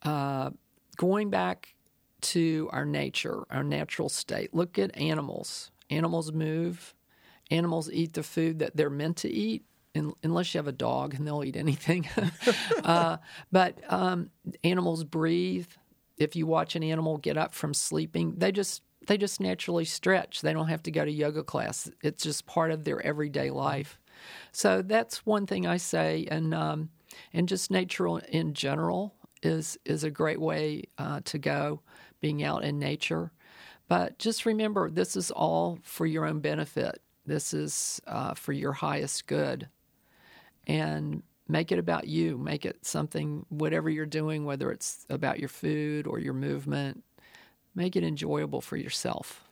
uh, 0.04 0.52
going 0.97 1.30
back 1.30 1.76
to 2.19 2.69
our 2.71 2.86
nature, 2.86 3.43
our 3.50 3.63
natural 3.63 4.10
state. 4.10 4.54
Look 4.54 4.80
at 4.80 4.95
animals. 4.97 5.71
Animals 5.89 6.32
move. 6.32 6.95
Animals 7.52 7.89
eat 7.91 8.13
the 8.13 8.23
food 8.23 8.60
that 8.60 8.76
they're 8.76 8.89
meant 8.89 9.17
to 9.17 9.30
eat, 9.30 9.63
unless 9.95 10.54
you 10.54 10.58
have 10.58 10.67
a 10.67 10.73
dog 10.73 11.13
and 11.13 11.26
they'll 11.26 11.43
eat 11.43 11.56
anything. 11.56 12.08
uh, 12.84 13.17
but 13.52 13.80
um, 13.91 14.30
animals 14.63 15.04
breathe. 15.04 15.67
If 16.17 16.36
you 16.36 16.47
watch 16.47 16.76
an 16.76 16.84
animal 16.84 17.17
get 17.17 17.38
up 17.38 17.54
from 17.54 17.73
sleeping, 17.73 18.36
they 18.38 18.52
just 18.52 18.82
they 19.06 19.17
just 19.17 19.39
naturally 19.39 19.86
stretch. 19.86 20.41
They 20.41 20.52
don't 20.52 20.67
have 20.67 20.84
to 20.84 20.91
go 20.91 21.06
to 21.06 21.12
yoga 21.12 21.43
class. 21.43 21.89
It's 22.02 22.23
just 22.23 22.45
part 22.45 22.71
of 22.71 22.84
their 22.84 23.00
everyday 23.02 23.52
life. 23.52 24.00
So 24.52 24.82
that's 24.82 25.26
one 25.26 25.45
thing 25.45 25.65
I 25.65 25.78
say, 25.78 26.28
and 26.30 26.54
um, 26.54 26.89
and 27.34 27.47
just 27.47 27.71
nature 27.71 28.08
in 28.19 28.53
general 28.53 29.13
is 29.43 29.77
is 29.86 30.03
a 30.03 30.12
great 30.12 30.41
way 30.41 30.84
uh, 30.97 31.21
to 31.25 31.38
go. 31.38 31.82
Being 32.19 32.43
out 32.43 32.63
in 32.63 32.80
nature, 32.80 33.32
but 33.88 34.17
just 34.17 34.47
remember 34.47 34.89
this 34.89 35.15
is 35.15 35.30
all 35.30 35.77
for 35.84 36.08
your 36.08 36.25
own 36.25 36.39
benefit. 36.39 36.99
This 37.27 37.53
is 37.53 38.01
uh, 38.08 38.34
for 38.34 38.53
your 38.53 38.73
highest 38.73 39.27
good, 39.27 39.69
and 40.65 41.21
make 41.47 41.71
it 41.71 41.77
about 41.77 42.08
you. 42.08 42.38
Make 42.38 42.65
it 42.65 42.86
something, 42.86 43.45
whatever 43.49 43.89
you're 43.89 44.08
doing, 44.08 44.45
whether 44.45 44.71
it's 44.71 45.06
about 45.12 45.39
your 45.39 45.49
food 45.49 46.08
or 46.08 46.17
your 46.17 46.34
movement. 46.34 47.03
Make 47.75 47.95
it 47.95 48.03
enjoyable 48.03 48.62
for 48.62 48.77
yourself. 48.77 49.43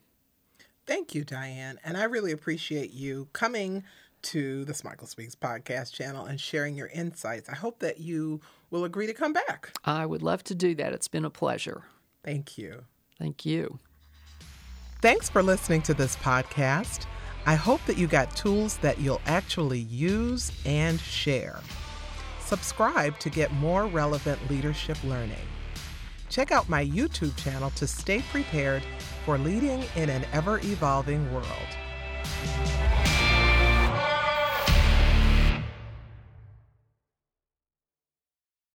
Thank 0.87 1.15
you, 1.15 1.23
Diane. 1.23 1.79
And 1.83 1.97
I 1.97 2.03
really 2.03 2.31
appreciate 2.31 2.91
you 2.91 3.27
coming 3.33 3.83
to 4.25 4.65
the 4.65 4.73
Smikle 4.73 5.07
Speaks 5.07 5.35
podcast 5.35 5.93
channel 5.93 6.25
and 6.25 6.41
sharing 6.41 6.75
your 6.75 6.87
insights. 6.87 7.47
I 7.47 7.55
hope 7.55 7.79
that 7.79 7.99
you 7.99 8.41
will 8.71 8.83
agree 8.83 9.05
to 9.05 9.13
come 9.13 9.33
back. 9.33 9.71
I 9.85 10.05
would 10.05 10.23
love 10.23 10.43
to 10.45 10.55
do 10.55 10.73
that. 10.75 10.93
It's 10.93 11.07
been 11.07 11.25
a 11.25 11.29
pleasure. 11.29 11.83
Thank 12.23 12.57
you. 12.57 12.85
Thank 13.19 13.45
you. 13.45 13.77
Thanks 15.01 15.29
for 15.29 15.43
listening 15.43 15.83
to 15.83 15.93
this 15.93 16.15
podcast. 16.15 17.05
I 17.45 17.53
hope 17.53 17.85
that 17.85 17.99
you 17.99 18.07
got 18.07 18.35
tools 18.35 18.77
that 18.77 18.99
you'll 18.99 19.21
actually 19.27 19.79
use 19.79 20.51
and 20.65 20.99
share. 20.99 21.59
Subscribe 22.39 23.19
to 23.19 23.29
get 23.29 23.53
more 23.53 23.85
relevant 23.85 24.39
leadership 24.49 24.97
learning. 25.03 25.37
Check 26.29 26.51
out 26.51 26.67
my 26.67 26.83
YouTube 26.83 27.35
channel 27.37 27.69
to 27.71 27.85
stay 27.85 28.23
prepared 28.31 28.81
for 29.23 29.37
leading 29.37 29.83
in 29.95 30.09
an 30.09 30.25
ever 30.33 30.59
evolving 30.63 31.31
world. 31.31 31.45